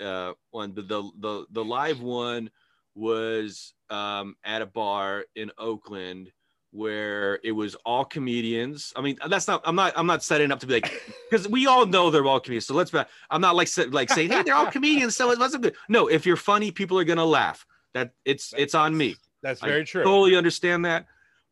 uh 0.00 0.32
one. 0.50 0.74
The 0.74 0.82
the 0.82 1.10
the, 1.18 1.46
the 1.50 1.64
live 1.64 2.00
one 2.00 2.50
was 2.94 3.74
um 3.90 4.36
at 4.44 4.62
a 4.62 4.66
bar 4.66 5.24
in 5.34 5.50
Oakland 5.58 6.30
where 6.70 7.38
it 7.44 7.52
was 7.52 7.76
all 7.86 8.04
comedians. 8.04 8.92
I 8.96 9.00
mean, 9.00 9.16
that's 9.28 9.46
not 9.46 9.62
I'm 9.64 9.76
not 9.76 9.92
I'm 9.96 10.06
not 10.06 10.22
setting 10.22 10.50
up 10.50 10.60
to 10.60 10.66
be 10.66 10.74
like 10.74 10.92
because 11.30 11.48
we 11.48 11.66
all 11.66 11.86
know 11.86 12.10
they're 12.10 12.26
all 12.26 12.40
comedians. 12.40 12.66
So 12.66 12.74
let's 12.74 12.92
I'm 13.30 13.40
not 13.40 13.56
like 13.56 13.68
like 13.90 14.10
saying, 14.10 14.30
hey, 14.30 14.42
they're 14.42 14.54
all 14.54 14.70
comedians, 14.70 15.16
so 15.16 15.30
it 15.30 15.38
wasn't 15.38 15.62
good. 15.62 15.76
No, 15.88 16.08
if 16.08 16.26
you're 16.26 16.36
funny, 16.36 16.70
people 16.70 16.98
are 16.98 17.04
gonna 17.04 17.24
laugh. 17.24 17.64
That 17.94 18.12
it's 18.24 18.52
it's 18.56 18.74
on 18.74 18.96
me. 18.96 19.16
That's 19.42 19.62
I 19.62 19.68
very 19.68 19.84
true. 19.84 20.02
Totally 20.02 20.36
understand 20.36 20.84
that. 20.84 21.06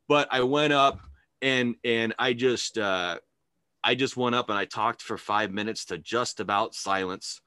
But 0.08 0.28
I 0.30 0.42
went 0.42 0.72
up 0.72 1.00
and 1.40 1.76
and 1.84 2.14
I 2.18 2.32
just 2.32 2.78
uh 2.78 3.18
I 3.84 3.94
just 3.94 4.16
went 4.16 4.34
up 4.34 4.48
and 4.48 4.58
I 4.58 4.64
talked 4.64 5.02
for 5.02 5.16
five 5.16 5.52
minutes 5.52 5.86
to 5.86 5.98
just 5.98 6.40
about 6.40 6.74
silence 6.74 7.40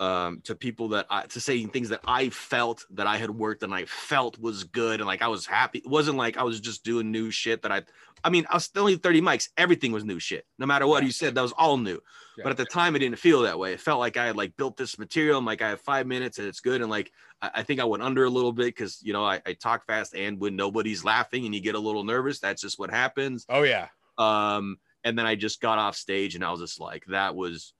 um 0.00 0.40
to 0.44 0.54
people 0.54 0.88
that 0.88 1.06
I 1.10 1.26
to 1.26 1.40
saying 1.40 1.68
things 1.68 1.90
that 1.90 2.00
I 2.06 2.30
felt 2.30 2.86
that 2.92 3.06
I 3.06 3.18
had 3.18 3.30
worked 3.30 3.62
and 3.62 3.74
I 3.74 3.84
felt 3.84 4.38
was 4.38 4.64
good 4.64 5.00
and 5.00 5.06
like 5.06 5.22
I 5.22 5.28
was 5.28 5.46
happy. 5.46 5.78
It 5.80 5.88
wasn't 5.88 6.16
like 6.16 6.36
I 6.36 6.42
was 6.42 6.60
just 6.60 6.84
doing 6.84 7.10
new 7.10 7.30
shit 7.30 7.62
that 7.62 7.72
I 7.72 7.82
I 8.24 8.30
mean 8.30 8.46
I 8.50 8.54
was 8.54 8.64
still 8.64 8.82
only 8.82 8.96
30 8.96 9.20
mics, 9.20 9.48
everything 9.56 9.92
was 9.92 10.04
new 10.04 10.18
shit. 10.18 10.46
No 10.58 10.66
matter 10.66 10.86
what 10.86 11.02
Yeah. 11.02 11.06
you 11.06 11.12
said, 11.12 11.34
that 11.34 11.42
was 11.42 11.52
all 11.52 11.76
new. 11.76 12.00
Yeah. 12.36 12.44
But 12.44 12.50
at 12.50 12.56
the 12.56 12.64
time 12.64 12.96
it 12.96 13.00
didn't 13.00 13.18
feel 13.18 13.42
that 13.42 13.58
way. 13.58 13.72
It 13.72 13.80
felt 13.80 14.00
like 14.00 14.16
I 14.16 14.26
had 14.26 14.36
like 14.36 14.56
built 14.56 14.76
this 14.76 14.98
material 14.98 15.38
and 15.38 15.46
like 15.46 15.60
I 15.62 15.68
have 15.70 15.80
five 15.80 16.06
minutes 16.06 16.38
and 16.38 16.46
it's 16.48 16.60
good. 16.60 16.80
And 16.80 16.90
like 16.90 17.12
I, 17.40 17.50
I 17.56 17.62
think 17.62 17.80
I 17.80 17.84
went 17.84 18.02
under 18.02 18.24
a 18.24 18.30
little 18.30 18.52
bit 18.52 18.66
because 18.66 19.00
you 19.02 19.12
know 19.12 19.24
I, 19.24 19.40
I 19.46 19.52
talk 19.54 19.86
fast 19.86 20.14
and 20.14 20.40
when 20.40 20.56
nobody's 20.56 21.04
laughing 21.04 21.44
and 21.46 21.54
you 21.54 21.60
get 21.60 21.74
a 21.74 21.78
little 21.80 22.04
nervous, 22.04 22.38
that's 22.40 22.62
just 22.62 22.78
what 22.78 22.90
happens. 22.90 23.44
Oh 23.48 23.62
yeah. 23.62 23.88
Um, 24.18 24.78
and 25.04 25.18
then 25.18 25.26
I 25.26 25.34
just 25.34 25.60
got 25.60 25.78
off 25.78 25.96
stage 25.96 26.34
and 26.34 26.44
I 26.44 26.50
was 26.52 26.60
just 26.60 26.78
like, 26.80 27.04
that 27.06 27.34
was 27.34 27.74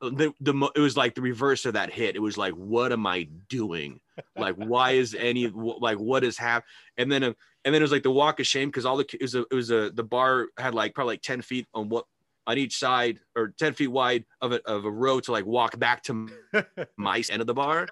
the, 0.00 0.32
the 0.40 0.70
it 0.76 0.80
was 0.80 0.96
like 0.96 1.14
the 1.14 1.22
reverse 1.22 1.64
of 1.64 1.72
that 1.74 1.92
hit. 1.92 2.14
It 2.16 2.20
was 2.20 2.36
like, 2.38 2.52
what 2.54 2.92
am 2.92 3.06
I 3.06 3.24
doing? 3.48 4.00
Like, 4.36 4.56
why 4.56 4.92
is 4.92 5.14
any 5.18 5.48
like 5.48 5.98
what 5.98 6.24
is 6.24 6.38
happening? 6.38 6.68
And 6.96 7.10
then, 7.10 7.24
uh, 7.24 7.32
and 7.64 7.74
then 7.74 7.82
it 7.82 7.84
was 7.84 7.92
like 7.92 8.02
the 8.02 8.10
walk 8.10 8.40
of 8.40 8.46
shame 8.46 8.68
because 8.68 8.84
all 8.84 8.96
the 8.96 9.06
it 9.14 9.22
was 9.22 9.34
a, 9.34 9.40
it 9.50 9.54
was 9.54 9.70
a 9.70 9.90
the 9.90 10.04
bar 10.04 10.46
had 10.58 10.74
like 10.74 10.94
probably 10.94 11.14
like 11.14 11.22
ten 11.22 11.42
feet 11.42 11.66
on 11.74 11.88
what 11.88 12.04
on 12.48 12.56
each 12.56 12.78
side 12.78 13.20
or 13.36 13.52
10 13.58 13.74
feet 13.74 13.88
wide 13.88 14.24
of 14.40 14.52
a, 14.52 14.66
of 14.66 14.86
a 14.86 14.90
row 14.90 15.20
to 15.20 15.32
like 15.32 15.44
walk 15.44 15.78
back 15.78 16.02
to 16.02 16.28
my 16.96 17.22
end 17.30 17.42
of 17.42 17.46
the 17.46 17.52
bar. 17.52 17.86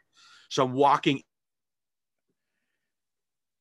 So 0.49 0.65
I'm 0.65 0.73
walking 0.73 1.23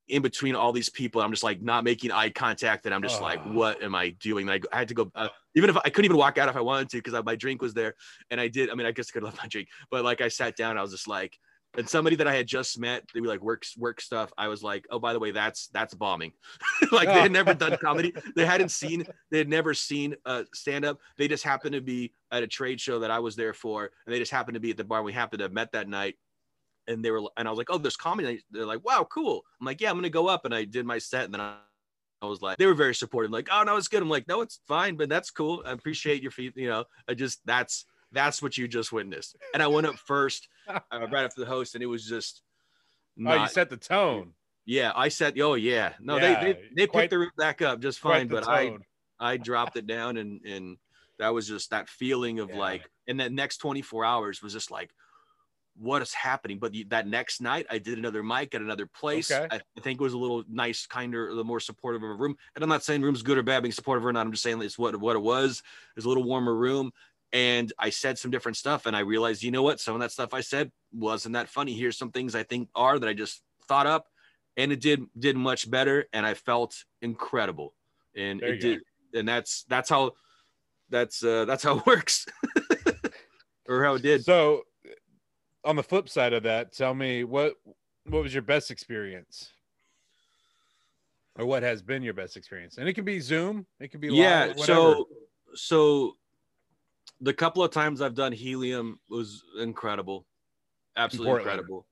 in 0.08 0.22
between 0.22 0.56
all 0.56 0.72
these 0.72 0.90
people. 0.90 1.22
I'm 1.22 1.32
just 1.32 1.44
like 1.44 1.62
not 1.62 1.84
making 1.84 2.12
eye 2.12 2.30
contact, 2.30 2.86
and 2.86 2.94
I'm 2.94 3.02
just 3.02 3.20
oh. 3.20 3.24
like, 3.24 3.44
what 3.46 3.84
am 3.84 3.94
I 3.96 4.10
doing? 4.22 4.50
I, 4.50 4.60
I 4.72 4.78
had 4.78 4.88
to 4.90 4.94
go, 4.94 5.12
uh, 5.16 5.30
even 5.56 5.70
if 5.70 5.78
I 5.78 5.90
couldn't 5.90 6.06
even 6.06 6.18
walk 6.18 6.38
out 6.38 6.48
if 6.48 6.56
I 6.56 6.62
wanted 6.62 6.90
to 6.90 6.98
because 6.98 7.22
my 7.26 7.36
drink 7.36 7.62
was 7.62 7.74
there, 7.74 7.96
and 8.30 8.40
I 8.40 8.48
did. 8.48 8.70
I 8.70 8.76
mean, 8.76 8.86
I 8.86 8.92
guess 8.92 9.10
I 9.10 9.14
could 9.14 9.24
have 9.24 9.34
left 9.34 9.44
my 9.44 9.48
drink, 9.48 9.68
but 9.90 10.04
like 10.04 10.22
I 10.22 10.28
sat 10.28 10.56
down, 10.56 10.78
I 10.78 10.82
was 10.82 10.92
just 10.92 11.08
like, 11.08 11.38
and 11.78 11.88
somebody 11.88 12.16
that 12.18 12.28
I 12.28 12.36
had 12.36 12.48
just 12.48 12.80
met, 12.80 13.04
they 13.14 13.22
were 13.22 13.28
like 13.28 13.42
work 13.42 13.64
work 13.78 14.02
stuff. 14.02 14.32
I 14.38 14.48
was 14.48 14.64
like, 14.64 14.86
oh, 14.90 15.00
by 15.00 15.14
the 15.14 15.20
way, 15.20 15.32
that's 15.32 15.68
that's 15.68 15.94
bombing. 15.94 16.32
like 16.92 17.08
they 17.08 17.22
had 17.22 17.32
never 17.32 17.54
done 17.54 17.78
comedy, 17.82 18.14
they 18.36 18.46
hadn't 18.46 18.70
seen, 18.70 19.06
they 19.32 19.38
had 19.38 19.50
never 19.50 19.74
seen 19.74 20.16
uh, 20.26 20.44
stand 20.54 20.86
up. 20.86 21.00
They 21.18 21.28
just 21.28 21.44
happened 21.44 21.74
to 21.74 21.82
be 21.82 22.14
at 22.32 22.44
a 22.44 22.48
trade 22.48 22.80
show 22.82 23.00
that 23.00 23.12
I 23.12 23.20
was 23.20 23.36
there 23.36 23.54
for, 23.54 23.92
and 24.06 24.14
they 24.14 24.20
just 24.20 24.32
happened 24.32 24.56
to 24.56 24.62
be 24.62 24.72
at 24.72 24.78
the 24.78 24.84
bar. 24.84 25.04
We 25.04 25.14
happened 25.14 25.40
to 25.40 25.46
have 25.46 25.54
met 25.54 25.72
that 25.74 25.88
night 25.88 26.16
and 26.88 27.04
they 27.04 27.12
were 27.12 27.22
and 27.38 27.48
I 27.48 27.52
was 27.52 27.58
like, 27.58 27.70
oh, 27.70 27.78
there's 27.78 27.98
comedy. 27.98 28.44
They're 28.52 28.66
like, 28.66 28.86
wow, 28.86 29.08
cool. 29.10 29.44
I'm 29.60 29.66
like, 29.66 29.82
yeah, 29.82 29.90
I'm 29.90 29.98
gonna 29.98 30.10
go 30.10 30.28
up, 30.28 30.46
and 30.46 30.54
I 30.54 30.66
did 30.66 30.86
my 30.86 30.98
set, 30.98 31.26
and 31.26 31.34
then 31.34 31.42
I, 31.42 31.58
I 32.22 32.26
was 32.26 32.42
like, 32.42 32.58
they 32.58 32.66
were 32.66 32.74
very 32.74 32.96
supportive, 32.96 33.32
like, 33.32 33.50
oh 33.52 33.64
no, 33.64 33.78
it's 33.78 33.88
good. 33.88 34.02
I'm 34.02 34.10
like, 34.10 34.28
no, 34.28 34.42
it's 34.42 34.60
fine, 34.68 34.96
but 34.96 35.10
that's 35.10 35.32
cool. 35.32 35.64
I 35.66 35.72
appreciate 35.72 36.22
your 36.22 36.32
feet. 36.32 36.54
You 36.56 36.70
know, 36.70 36.84
I 37.08 37.14
just 37.14 37.40
that's 37.46 37.86
that's 38.12 38.42
what 38.42 38.58
you 38.58 38.68
just 38.68 38.92
witnessed. 38.92 39.36
And 39.54 39.62
I 39.62 39.68
went 39.68 39.88
up 39.88 39.96
first, 39.96 40.48
uh, 40.68 40.80
right 40.92 41.26
after 41.26 41.42
the 41.42 41.48
host, 41.48 41.76
and 41.76 41.84
it 41.84 41.88
was 41.88 42.08
just. 42.08 42.42
Not, 43.18 43.38
oh, 43.38 43.42
you 43.44 43.48
set 43.48 43.70
the 43.70 43.78
tone. 43.78 44.34
Yeah, 44.66 44.92
I 44.96 45.10
said, 45.10 45.40
oh 45.40 45.54
yeah, 45.54 45.94
no, 46.02 46.18
yeah, 46.18 46.44
they 46.44 46.54
they, 46.54 46.60
they 46.76 46.88
picked 46.88 47.12
the 47.12 47.20
room 47.20 47.32
back 47.38 47.62
up 47.62 47.80
just 47.80 48.00
fine, 48.00 48.28
but 48.28 48.44
tone. 48.44 48.84
I 49.20 49.34
I 49.34 49.38
dropped 49.38 49.78
it 49.78 49.88
down, 49.88 50.18
and 50.18 50.42
and 50.44 50.78
that 51.20 51.34
was 51.34 51.48
just 51.48 51.70
that 51.70 51.88
feeling 51.88 52.40
of 52.40 52.50
yeah. 52.50 52.58
like, 52.58 52.90
and 53.08 53.20
that 53.20 53.32
next 53.32 53.58
24 53.58 54.04
hours 54.04 54.42
was 54.42 54.54
just 54.54 54.72
like, 54.72 54.92
what 55.78 56.02
is 56.02 56.14
happening. 56.14 56.60
But 56.60 56.74
that 56.90 57.08
next 57.08 57.42
night, 57.42 57.66
I 57.70 57.78
did 57.78 57.98
another 57.98 58.24
mic 58.24 58.56
at 58.56 58.62
another 58.62 58.86
place. 58.86 59.32
Okay. 59.32 59.48
I, 59.52 59.82
think 59.82 60.00
it 60.00 60.04
was 60.04 60.14
a 60.14 60.18
little 60.18 60.44
nice, 60.50 60.86
kinder, 60.86 61.30
little 61.30 61.44
more 61.44 61.60
supportive 61.60 62.04
of 62.04 62.10
a 62.10 62.14
room. 62.14 62.36
And 62.56 62.64
I'm 62.64 62.70
not 62.70 62.84
saying 62.84 63.02
room's 63.02 63.24
good 63.24 63.38
or 63.38 63.44
bad, 63.44 63.64
being 63.64 63.72
supportive 63.72 64.06
or 64.06 64.14
not. 64.14 64.26
I'm 64.26 64.32
just 64.32 64.44
saying 64.44 64.62
it's 64.62 64.78
what 64.80 65.00
what 65.00 65.16
it 65.16 65.22
was. 65.22 65.60
It 65.60 65.96
was 65.98 66.06
a 66.06 66.08
little 66.08 66.24
warmer 66.24 66.56
room. 66.56 66.92
And 67.36 67.74
I 67.78 67.90
said 67.90 68.18
some 68.18 68.32
different 68.32 68.56
stuff, 68.56 68.86
and 68.86 68.96
I 68.96 69.02
realized, 69.02 69.44
you 69.44 69.52
know 69.52 69.62
what? 69.62 69.82
Some 69.82 69.94
of 69.94 70.00
that 70.00 70.14
stuff 70.14 70.34
I 70.34 70.40
said 70.40 70.72
wasn't 70.94 71.34
that 71.34 71.50
funny. 71.50 71.74
Here's 71.74 71.98
some 71.98 72.10
things 72.10 72.34
I 72.34 72.44
think 72.44 72.70
are 72.74 72.98
that 72.98 73.10
I 73.10 73.14
just 73.14 73.42
thought 73.68 73.86
up, 73.86 74.08
and 74.56 74.72
it 74.72 74.80
did 74.80 75.04
did 75.20 75.36
much 75.36 75.70
better, 75.70 76.06
and 76.14 76.26
I 76.26 76.34
felt 76.34 76.86
incredible. 77.02 77.74
And 78.16 78.40
there 78.40 78.54
it 78.54 78.62
did, 78.62 78.80
go. 79.14 79.20
and 79.20 79.28
that's 79.28 79.66
that's 79.68 79.90
how 79.90 80.14
that's 80.90 81.26
uh 81.26 81.44
that's 81.44 81.62
how 81.62 81.78
it 81.80 81.86
works. 81.86 82.26
or 83.68 83.84
how 83.84 83.96
it 83.96 84.02
did. 84.02 84.24
So 84.24 84.62
on 85.66 85.76
the 85.76 85.84
flip 85.84 86.08
side 86.08 86.32
of 86.32 86.44
that, 86.44 86.72
tell 86.72 86.94
me 86.94 87.26
what 87.26 87.56
what 88.06 88.24
was 88.24 88.34
your 88.34 88.44
best 88.44 88.72
experience, 88.72 89.52
or 91.38 91.46
what 91.46 91.64
has 91.64 91.82
been 91.82 92.02
your 92.02 92.14
best 92.14 92.38
experience? 92.38 92.78
And 92.78 92.88
it 92.88 92.94
can 92.94 93.04
be 93.04 93.20
Zoom, 93.20 93.66
it 93.82 93.92
can 93.92 94.00
be 94.00 94.08
yeah. 94.08 94.46
Live, 94.46 94.60
so 94.62 95.10
so 95.54 96.16
the 97.22 97.34
couple 97.34 97.64
of 97.64 97.72
times 97.72 98.02
I've 98.02 98.16
done 98.16 98.32
helium 98.32 99.00
was 99.10 99.44
incredible, 99.60 100.26
absolutely 100.98 101.42
incredible. 101.42 101.88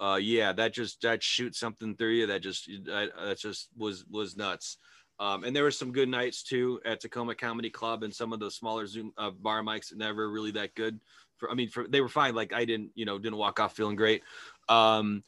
Uh, 0.00 0.18
yeah, 0.20 0.52
that 0.52 0.72
just 0.72 1.02
that 1.02 1.22
shoots 1.22 1.58
something 1.58 1.96
through 1.96 2.12
you. 2.12 2.26
That 2.26 2.42
just 2.42 2.70
that 2.86 3.36
just 3.38 3.68
was 3.76 4.04
was 4.08 4.36
nuts. 4.36 4.78
Um, 5.20 5.42
and 5.42 5.54
there 5.54 5.64
were 5.64 5.72
some 5.72 5.92
good 5.92 6.08
nights 6.08 6.44
too 6.44 6.80
at 6.84 7.00
Tacoma 7.00 7.34
Comedy 7.34 7.70
Club 7.70 8.04
and 8.04 8.14
some 8.14 8.32
of 8.32 8.38
the 8.38 8.50
smaller 8.50 8.86
Zoom 8.86 9.12
uh, 9.18 9.30
bar 9.30 9.62
mics 9.62 9.94
never 9.94 10.30
really 10.30 10.52
that 10.52 10.76
good 10.76 11.00
for 11.38 11.50
I 11.50 11.54
mean 11.54 11.68
for 11.68 11.88
they 11.88 12.00
were 12.00 12.08
fine. 12.08 12.34
Like 12.34 12.52
I 12.52 12.64
didn't, 12.64 12.90
you 12.94 13.04
know, 13.04 13.18
didn't 13.18 13.38
walk 13.38 13.58
off 13.58 13.74
feeling 13.74 13.96
great. 13.96 14.22
Um, 14.68 15.24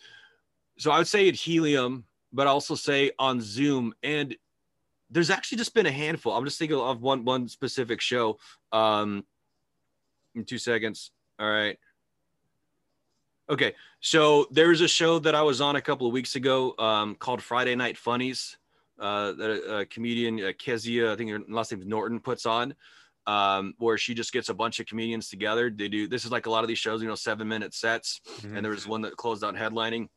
so 0.78 0.90
I 0.90 0.98
would 0.98 1.08
say 1.08 1.28
at 1.28 1.34
Helium, 1.34 2.04
but 2.32 2.46
also 2.46 2.74
say 2.74 3.10
on 3.18 3.40
Zoom. 3.40 3.92
And 4.02 4.36
there's 5.10 5.30
actually 5.30 5.58
just 5.58 5.74
been 5.74 5.86
a 5.86 5.92
handful. 5.92 6.32
I'm 6.32 6.44
just 6.44 6.58
thinking 6.58 6.78
of 6.78 7.02
one 7.02 7.24
one 7.24 7.48
specific 7.48 8.00
show. 8.00 8.38
Um, 8.72 9.24
in 10.34 10.44
two 10.44 10.58
seconds. 10.58 11.10
All 11.38 11.50
right. 11.50 11.78
Okay, 13.48 13.74
so 14.00 14.46
there's 14.52 14.80
a 14.80 14.86
show 14.86 15.18
that 15.18 15.34
I 15.34 15.42
was 15.42 15.60
on 15.60 15.74
a 15.74 15.80
couple 15.80 16.06
of 16.06 16.12
weeks 16.12 16.36
ago 16.36 16.74
um, 16.78 17.16
called 17.16 17.42
Friday 17.42 17.74
Night 17.74 17.96
Funnies. 17.96 18.56
Uh, 18.98 19.32
that 19.32 19.78
a, 19.78 19.86
comedian 19.86 20.38
uh, 20.44 20.52
Kezia, 20.58 21.12
I 21.12 21.16
think 21.16 21.30
her 21.30 21.40
last 21.48 21.72
name 21.72 21.80
is 21.80 21.86
Norton, 21.86 22.20
puts 22.20 22.44
on 22.44 22.74
um, 23.26 23.74
where 23.78 23.98
she 23.98 24.14
just 24.14 24.32
gets 24.32 24.48
a 24.48 24.54
bunch 24.54 24.80
of 24.80 24.86
comedians 24.86 25.28
together. 25.28 25.70
They 25.70 25.88
do 25.88 26.08
this 26.08 26.24
is 26.24 26.32
like 26.32 26.46
a 26.46 26.50
lot 26.50 26.64
of 26.64 26.68
these 26.68 26.78
shows, 26.78 27.02
you 27.02 27.08
know, 27.08 27.14
seven 27.14 27.48
minute 27.48 27.74
sets. 27.74 28.20
Mm-hmm. 28.26 28.56
And 28.56 28.64
there 28.64 28.72
was 28.72 28.86
one 28.86 29.02
that 29.02 29.16
closed 29.16 29.44
out 29.44 29.54
headlining, 29.54 30.08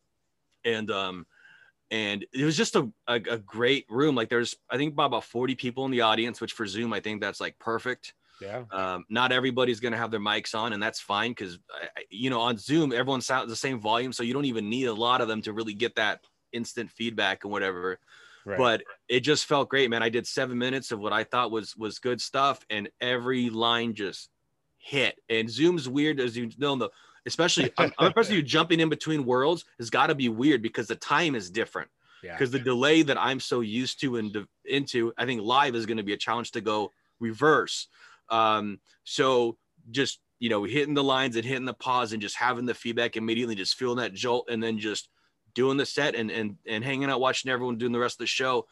and 0.66 0.90
um, 0.90 1.26
and 1.92 2.26
it 2.34 2.44
was 2.44 2.58
just 2.58 2.76
a, 2.76 2.90
a, 3.08 3.16
a 3.16 3.38
great 3.38 3.86
room. 3.90 4.16
Like 4.16 4.30
there's 4.30 4.56
I 4.70 4.78
think 4.78 4.94
about 4.94 5.24
40 5.24 5.56
people 5.56 5.86
in 5.86 5.92
the 5.92 6.02
audience, 6.02 6.42
which 6.42 6.54
for 6.54 6.66
Zoom 6.66 6.94
I 6.94 7.00
think 7.00 7.22
that's 7.22 7.42
like 7.42 7.60
perfect. 7.60 8.14
Yeah. 8.44 8.64
Um, 8.72 9.06
not 9.10 9.32
everybody's 9.32 9.80
going 9.80 9.94
to 9.94 9.98
have 9.98 10.12
their 10.12 10.20
mics 10.20 10.54
on, 10.54 10.74
and 10.74 10.84
that's 10.84 11.00
fine 11.00 11.32
because, 11.32 11.58
you 12.10 12.30
know, 12.30 12.42
on 12.42 12.58
Zoom, 12.58 12.92
everyone 12.92 13.22
sounds 13.22 13.50
the 13.50 13.56
same 13.56 13.80
volume. 13.80 14.12
So 14.12 14.24
you 14.24 14.34
don't 14.34 14.46
even 14.46 14.70
need 14.70 14.86
a 14.86 14.94
lot 14.94 15.22
of 15.22 15.28
them 15.28 15.42
to 15.44 15.54
really 15.54 15.74
get 15.74 15.96
that 15.96 16.20
instant 16.52 16.92
feedback 16.92 17.44
and 17.44 17.52
whatever. 17.52 18.00
Right. 18.46 18.58
But 18.58 18.84
it 19.08 19.22
just 19.22 19.46
felt 19.46 19.70
great, 19.70 19.90
man. 19.90 20.04
I 20.04 20.10
did 20.10 20.28
seven 20.28 20.58
minutes 20.58 20.92
of 20.92 21.00
what 21.00 21.14
I 21.14 21.24
thought 21.24 21.52
was 21.52 21.76
was 21.78 22.00
good 22.00 22.20
stuff, 22.20 22.66
and 22.70 22.90
every 23.00 23.50
line 23.50 23.94
just 23.94 24.30
hit. 24.78 25.18
And 25.30 25.50
Zoom's 25.50 25.88
weird, 25.88 26.20
as 26.20 26.36
you 26.36 26.52
know, 26.58 26.76
the 26.76 26.90
especially 27.26 27.72
I'm, 27.78 27.94
I'm 27.98 28.12
who 28.12 28.42
jumping 28.42 28.80
in 28.80 28.90
between 28.90 29.26
worlds 29.26 29.64
has 29.80 29.90
got 29.90 30.08
to 30.08 30.16
be 30.16 30.30
weird 30.30 30.62
because 30.62 30.88
the 30.88 30.96
time 30.96 31.36
is 31.36 31.50
different. 31.50 31.90
Because 32.22 32.54
yeah. 32.54 32.60
the 32.60 32.64
delay 32.64 33.02
that 33.02 33.18
I'm 33.20 33.40
so 33.40 33.60
used 33.60 34.00
to 34.02 34.16
and 34.16 34.46
into, 34.66 35.14
I 35.18 35.26
think 35.26 35.42
live 35.42 35.76
is 35.76 35.86
going 35.86 35.98
to 35.98 36.04
be 36.04 36.14
a 36.14 36.18
challenge 36.18 36.52
to 36.52 36.62
go 36.62 36.92
reverse. 37.20 37.88
Um, 38.30 38.80
so 39.04 39.58
just 39.92 40.20
you 40.40 40.50
know, 40.50 40.64
hitting 40.66 40.94
the 40.94 41.04
lines 41.04 41.38
and 41.38 41.46
hitting 41.46 41.66
the 41.66 41.74
pause 41.74 42.12
and 42.12 42.22
just 42.22 42.36
having 42.36 42.66
the 42.66 42.74
feedback 42.74 43.16
immediately, 43.16 43.56
just 43.56 43.76
feeling 43.76 43.98
that 43.98 44.14
jolt, 44.14 44.50
and 44.50 44.62
then 44.62 44.78
just 44.78 45.10
doing 45.54 45.78
the 45.78 45.86
set 45.86 46.16
and 46.16 46.32
and 46.32 46.58
and 46.68 46.84
hanging 46.84 47.10
out 47.10 47.20
watching 47.22 47.52
everyone 47.52 47.78
doing 47.78 47.92
the 47.92 48.00
rest 48.00 48.16
of 48.16 48.20
the 48.20 48.28
show. 48.28 48.68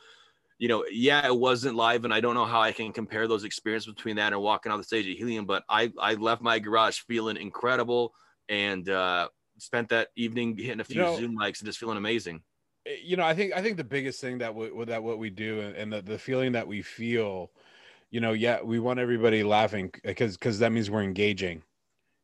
You 0.57 0.67
know 0.67 0.85
yeah 0.91 1.25
it 1.25 1.35
wasn't 1.35 1.75
live 1.75 2.05
and 2.05 2.13
i 2.13 2.19
don't 2.19 2.35
know 2.35 2.45
how 2.45 2.61
i 2.61 2.71
can 2.71 2.93
compare 2.93 3.27
those 3.27 3.43
experiences 3.45 3.91
between 3.91 4.17
that 4.17 4.31
and 4.31 4.41
walking 4.41 4.71
on 4.71 4.77
the 4.77 4.83
stage 4.83 5.07
at 5.07 5.17
helium 5.17 5.47
but 5.47 5.63
i 5.67 5.91
i 5.99 6.13
left 6.13 6.43
my 6.43 6.59
garage 6.59 6.99
feeling 6.99 7.35
incredible 7.37 8.13
and 8.47 8.87
uh 8.87 9.27
spent 9.57 9.89
that 9.89 10.09
evening 10.15 10.55
hitting 10.55 10.79
a 10.79 10.83
few 10.83 11.01
you 11.01 11.07
know, 11.07 11.15
zoom 11.15 11.35
mics 11.35 11.59
and 11.61 11.65
just 11.65 11.79
feeling 11.79 11.97
amazing. 11.97 12.43
Eh, 12.85 12.97
you 13.03 13.17
know 13.17 13.25
i 13.25 13.33
think 13.33 13.53
i 13.53 13.61
think 13.61 13.77
the 13.77 13.83
biggest 13.83 14.21
thing 14.21 14.37
that 14.37 14.47
w- 14.47 14.85
that 14.85 15.01
what 15.01 15.17
we 15.17 15.31
do 15.31 15.61
and, 15.61 15.75
and 15.75 15.93
the, 15.93 16.01
the 16.01 16.19
feeling 16.19 16.51
that 16.51 16.67
we 16.67 16.83
feel 16.83 17.51
you 18.11 18.19
know 18.19 18.33
yeah 18.33 18.61
we 18.61 18.79
want 18.79 18.99
everybody 18.99 19.43
laughing 19.43 19.91
because 20.03 20.37
because 20.37 20.59
that 20.59 20.71
means 20.71 20.89
we're 20.89 21.03
engaging. 21.03 21.63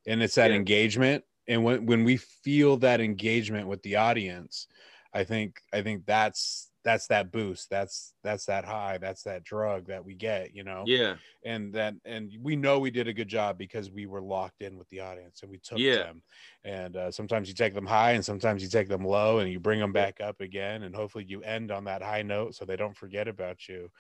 And 0.06 0.24
it's 0.24 0.36
that 0.36 0.52
yeah. 0.52 0.58
engagement. 0.58 1.24
And 1.48 1.64
when 1.64 1.86
when 1.86 2.04
we 2.04 2.18
feel 2.18 2.78
that 2.78 3.02
engagement 3.02 3.68
with 3.68 3.82
the 3.84 3.96
audience 3.96 4.68
i 5.14 5.24
think 5.24 5.62
i 5.72 5.82
think 5.82 6.06
that's 6.06 6.68
that's 6.88 7.08
that 7.08 7.34
boost. 7.34 7.70
That's 7.70 8.14
that's 8.24 8.46
that 8.46 8.64
high. 8.64 8.98
That's 8.98 9.24
that 9.24 9.44
drug 9.44 9.88
that 9.88 10.06
we 10.06 10.16
get 10.16 10.56
you 10.56 10.64
know? 10.64 10.84
Yeah. 10.86 11.16
And 11.44 11.74
that 11.74 11.96
and 12.06 12.32
we 12.42 12.56
know 12.56 12.80
we 12.80 12.92
did 12.92 13.10
a 13.10 13.14
good 13.14 13.28
job 13.28 13.58
because 13.58 13.92
we 13.92 14.06
were 14.06 14.22
locked 14.22 14.62
in 14.62 14.78
with 14.78 14.88
the 14.88 15.02
audience 15.02 15.42
and 15.42 15.52
we 15.52 15.58
took 15.58 15.80
yeah. 15.80 15.98
them. 15.98 16.24
And 16.64 16.96
uh, 16.96 17.12
sometimes 17.12 17.50
you 17.50 17.54
take 17.54 17.74
them 17.74 17.86
high 17.86 18.12
and 18.12 18.24
sometimes 18.24 18.64
you 18.64 18.70
take 18.70 18.88
them 18.88 19.04
low 19.04 19.40
and 19.40 19.52
you 19.52 19.60
bring 19.60 19.82
them 19.82 19.92
back 19.92 20.22
up 20.22 20.40
again. 20.40 20.84
And 20.84 20.96
hopefully 20.96 21.26
you 21.28 21.42
end 21.42 21.72
on 21.72 21.84
that 21.84 22.02
high 22.02 22.22
note 22.22 22.56
so 22.56 22.64
they 22.64 22.78
don't 22.78 22.96
forget 22.96 23.28
about 23.28 23.68
you 23.68 23.92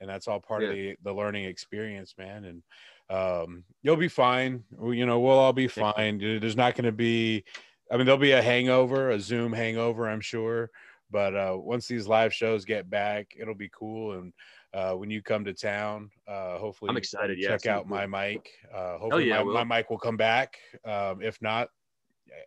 and 0.00 0.08
that's 0.08 0.28
all 0.28 0.40
part 0.40 0.62
yeah. 0.62 0.68
of 0.68 0.74
the 0.74 0.96
the 1.04 1.12
learning 1.12 1.44
experience 1.44 2.14
man 2.18 2.44
and 2.44 2.62
um, 3.08 3.64
you'll 3.82 3.96
be 3.96 4.08
fine. 4.08 4.64
You 4.82 5.06
know, 5.06 5.20
we'll 5.20 5.38
all 5.38 5.52
be 5.52 5.68
fine. 5.68 6.18
There's 6.18 6.56
not 6.56 6.74
going 6.74 6.86
to 6.86 6.92
be, 6.92 7.44
I 7.90 7.96
mean, 7.96 8.06
there'll 8.06 8.20
be 8.20 8.32
a 8.32 8.42
hangover, 8.42 9.10
a 9.10 9.20
Zoom 9.20 9.52
hangover, 9.52 10.08
I'm 10.08 10.20
sure. 10.20 10.70
But 11.10 11.36
uh, 11.36 11.56
once 11.56 11.86
these 11.86 12.08
live 12.08 12.34
shows 12.34 12.64
get 12.64 12.90
back, 12.90 13.36
it'll 13.38 13.54
be 13.54 13.70
cool. 13.72 14.18
And 14.18 14.32
uh, 14.74 14.94
when 14.94 15.08
you 15.08 15.22
come 15.22 15.44
to 15.44 15.54
town, 15.54 16.10
uh, 16.26 16.58
hopefully, 16.58 16.90
I'm 16.90 16.96
excited. 16.96 17.38
Check 17.40 17.64
yeah, 17.64 17.76
out 17.76 17.88
my 17.88 18.06
mic. 18.06 18.50
Uh, 18.74 18.98
hopefully, 18.98 19.28
yeah, 19.28 19.42
my, 19.44 19.62
my, 19.62 19.76
mic 19.76 19.88
will 19.88 19.98
come 19.98 20.16
back. 20.16 20.58
Um, 20.84 21.22
if 21.22 21.40
not, 21.40 21.68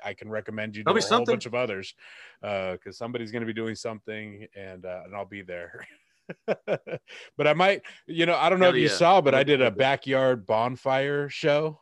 I 0.03 0.13
can 0.13 0.29
recommend 0.29 0.75
you 0.75 0.83
there 0.83 0.93
to 0.93 0.99
a 0.99 1.15
whole 1.15 1.25
bunch 1.25 1.45
of 1.45 1.55
others 1.55 1.95
because 2.41 2.79
uh, 2.85 2.91
somebody's 2.91 3.31
going 3.31 3.41
to 3.41 3.47
be 3.47 3.53
doing 3.53 3.75
something, 3.75 4.45
and 4.57 4.85
uh, 4.85 5.03
and 5.05 5.15
I'll 5.15 5.25
be 5.25 5.41
there. 5.41 5.87
but 6.45 7.47
I 7.47 7.53
might, 7.53 7.81
you 8.07 8.25
know, 8.25 8.35
I 8.35 8.49
don't 8.49 8.59
know 8.59 8.65
Hell 8.65 8.75
if 8.75 8.81
you 8.81 8.87
yeah. 8.87 8.95
saw, 8.95 9.21
but 9.21 9.35
I'm 9.35 9.45
did 9.45 9.61
a 9.61 9.71
backyard 9.71 10.45
bonfire 10.45 11.29
show 11.29 11.79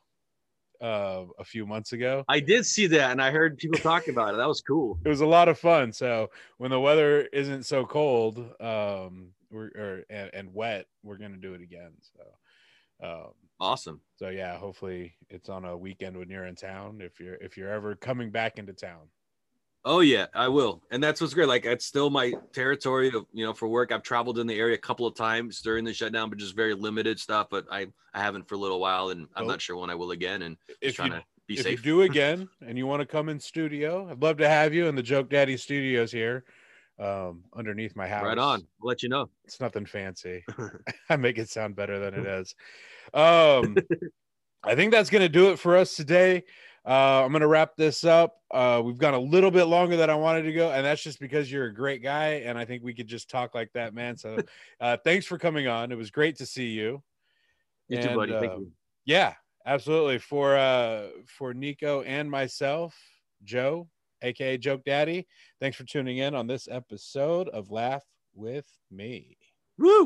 uh, 0.81 1.25
a 1.39 1.43
few 1.43 1.65
months 1.65 1.93
ago. 1.93 2.23
I 2.27 2.39
did 2.39 2.65
see 2.65 2.87
that, 2.87 3.11
and 3.11 3.21
I 3.21 3.31
heard 3.31 3.57
people 3.57 3.79
talking 3.79 4.13
about 4.13 4.33
it. 4.33 4.37
That 4.37 4.47
was 4.47 4.61
cool. 4.61 4.99
It 5.05 5.09
was 5.09 5.21
a 5.21 5.25
lot 5.25 5.49
of 5.49 5.57
fun. 5.57 5.91
So 5.91 6.29
when 6.57 6.71
the 6.71 6.79
weather 6.79 7.21
isn't 7.33 7.65
so 7.65 7.85
cold 7.85 8.37
um, 8.59 9.29
we're, 9.49 9.71
or, 9.75 10.03
and, 10.09 10.29
and 10.33 10.53
wet, 10.53 10.85
we're 11.03 11.17
gonna 11.17 11.37
do 11.37 11.53
it 11.53 11.61
again. 11.61 11.91
So, 12.01 13.07
um, 13.07 13.31
Awesome. 13.59 14.01
so 14.17 14.29
yeah, 14.29 14.57
hopefully 14.57 15.15
it's 15.29 15.49
on 15.49 15.65
a 15.65 15.75
weekend 15.75 16.17
when 16.17 16.29
you're 16.29 16.45
in 16.45 16.55
town. 16.55 16.99
If 17.01 17.19
you're 17.19 17.35
if 17.35 17.57
you're 17.57 17.71
ever 17.71 17.95
coming 17.95 18.31
back 18.31 18.59
into 18.59 18.73
town. 18.73 19.09
Oh 19.85 20.01
yeah, 20.01 20.27
I 20.33 20.49
will, 20.49 20.83
and 20.91 21.01
that's 21.01 21.21
what's 21.21 21.33
great. 21.33 21.47
Like 21.47 21.65
it's 21.65 21.85
still 21.85 22.09
my 22.09 22.33
territory 22.51 23.07
of 23.07 23.25
you 23.31 23.45
know 23.45 23.53
for 23.53 23.67
work. 23.67 23.91
I've 23.91 24.03
traveled 24.03 24.37
in 24.37 24.45
the 24.47 24.59
area 24.59 24.75
a 24.75 24.79
couple 24.79 25.05
of 25.05 25.15
times 25.15 25.61
during 25.61 25.85
the 25.85 25.93
shutdown, 25.93 26.29
but 26.29 26.39
just 26.39 26.55
very 26.55 26.73
limited 26.73 27.19
stuff. 27.19 27.47
But 27.49 27.67
I 27.71 27.87
I 28.13 28.21
haven't 28.21 28.49
for 28.49 28.55
a 28.55 28.57
little 28.57 28.79
while, 28.81 29.09
and 29.09 29.27
I'm 29.35 29.47
not 29.47 29.61
sure 29.61 29.77
when 29.77 29.89
I 29.89 29.95
will 29.95 30.11
again. 30.11 30.41
And 30.41 30.57
just 30.67 30.77
If 30.81 30.95
trying 30.95 31.11
you 31.11 31.17
to 31.19 31.25
be 31.47 31.55
safe 31.55 31.63
if 31.63 31.69
safe. 31.69 31.79
you 31.79 31.83
do 31.83 32.01
again 32.09 32.49
and 32.61 32.77
you 32.77 32.85
want 32.85 32.99
to 32.99 33.05
come 33.05 33.29
in 33.29 33.39
studio, 33.39 34.09
I'd 34.09 34.21
love 34.21 34.37
to 34.37 34.49
have 34.49 34.73
you 34.73 34.87
in 34.87 34.95
the 34.95 35.03
Joke 35.03 35.29
Daddy 35.29 35.55
Studios 35.55 36.11
here, 36.11 36.43
um, 36.99 37.45
underneath 37.53 37.95
my 37.95 38.07
house. 38.07 38.25
right 38.25 38.37
on. 38.37 38.67
I'll 38.81 38.87
let 38.87 39.03
you 39.03 39.09
know. 39.09 39.29
It's 39.45 39.61
nothing 39.61 39.85
fancy. 39.85 40.43
I 41.09 41.15
make 41.15 41.37
it 41.37 41.49
sound 41.49 41.77
better 41.77 41.99
than 41.99 42.13
it 42.13 42.25
is. 42.25 42.55
Um, 43.13 43.77
I 44.63 44.75
think 44.75 44.91
that's 44.91 45.09
gonna 45.09 45.29
do 45.29 45.51
it 45.51 45.59
for 45.59 45.77
us 45.77 45.95
today. 45.95 46.43
Uh, 46.87 47.25
I'm 47.25 47.33
gonna 47.33 47.47
wrap 47.47 47.75
this 47.75 48.05
up. 48.05 48.37
Uh, 48.49 48.81
we've 48.83 48.97
gone 48.97 49.13
a 49.13 49.19
little 49.19 49.51
bit 49.51 49.65
longer 49.65 49.97
than 49.97 50.09
I 50.09 50.15
wanted 50.15 50.43
to 50.43 50.53
go, 50.53 50.71
and 50.71 50.85
that's 50.85 51.03
just 51.03 51.19
because 51.19 51.51
you're 51.51 51.65
a 51.65 51.73
great 51.73 52.01
guy, 52.01 52.43
and 52.45 52.57
I 52.57 52.63
think 52.63 52.81
we 52.81 52.93
could 52.93 53.07
just 53.07 53.29
talk 53.29 53.53
like 53.53 53.69
that, 53.73 53.93
man. 53.93 54.15
So, 54.15 54.37
uh, 54.79 54.95
thanks 55.03 55.25
for 55.25 55.37
coming 55.37 55.67
on. 55.67 55.91
It 55.91 55.97
was 55.97 56.11
great 56.11 56.37
to 56.37 56.45
see 56.45 56.67
you. 56.67 57.03
You 57.89 58.01
too, 58.01 58.07
And, 58.07 58.15
buddy. 58.15 58.31
Thank 58.33 58.53
um, 58.53 58.59
you. 58.61 58.71
Yeah, 59.05 59.33
absolutely. 59.65 60.19
For 60.19 60.55
uh 60.55 61.07
for 61.25 61.53
Niko 61.53 62.05
and 62.05 62.31
myself, 62.31 62.95
Joe, 63.43 63.89
aka 64.21 64.57
Joke 64.57 64.83
Daddy, 64.85 65.27
thanks 65.59 65.75
for 65.75 65.83
tuning 65.83 66.19
in 66.19 66.35
on 66.35 66.47
this 66.47 66.69
episode 66.71 67.49
of 67.49 67.69
Laugh 67.69 68.03
with 68.33 68.65
Me. 68.91 69.37
Woo! 69.77 70.05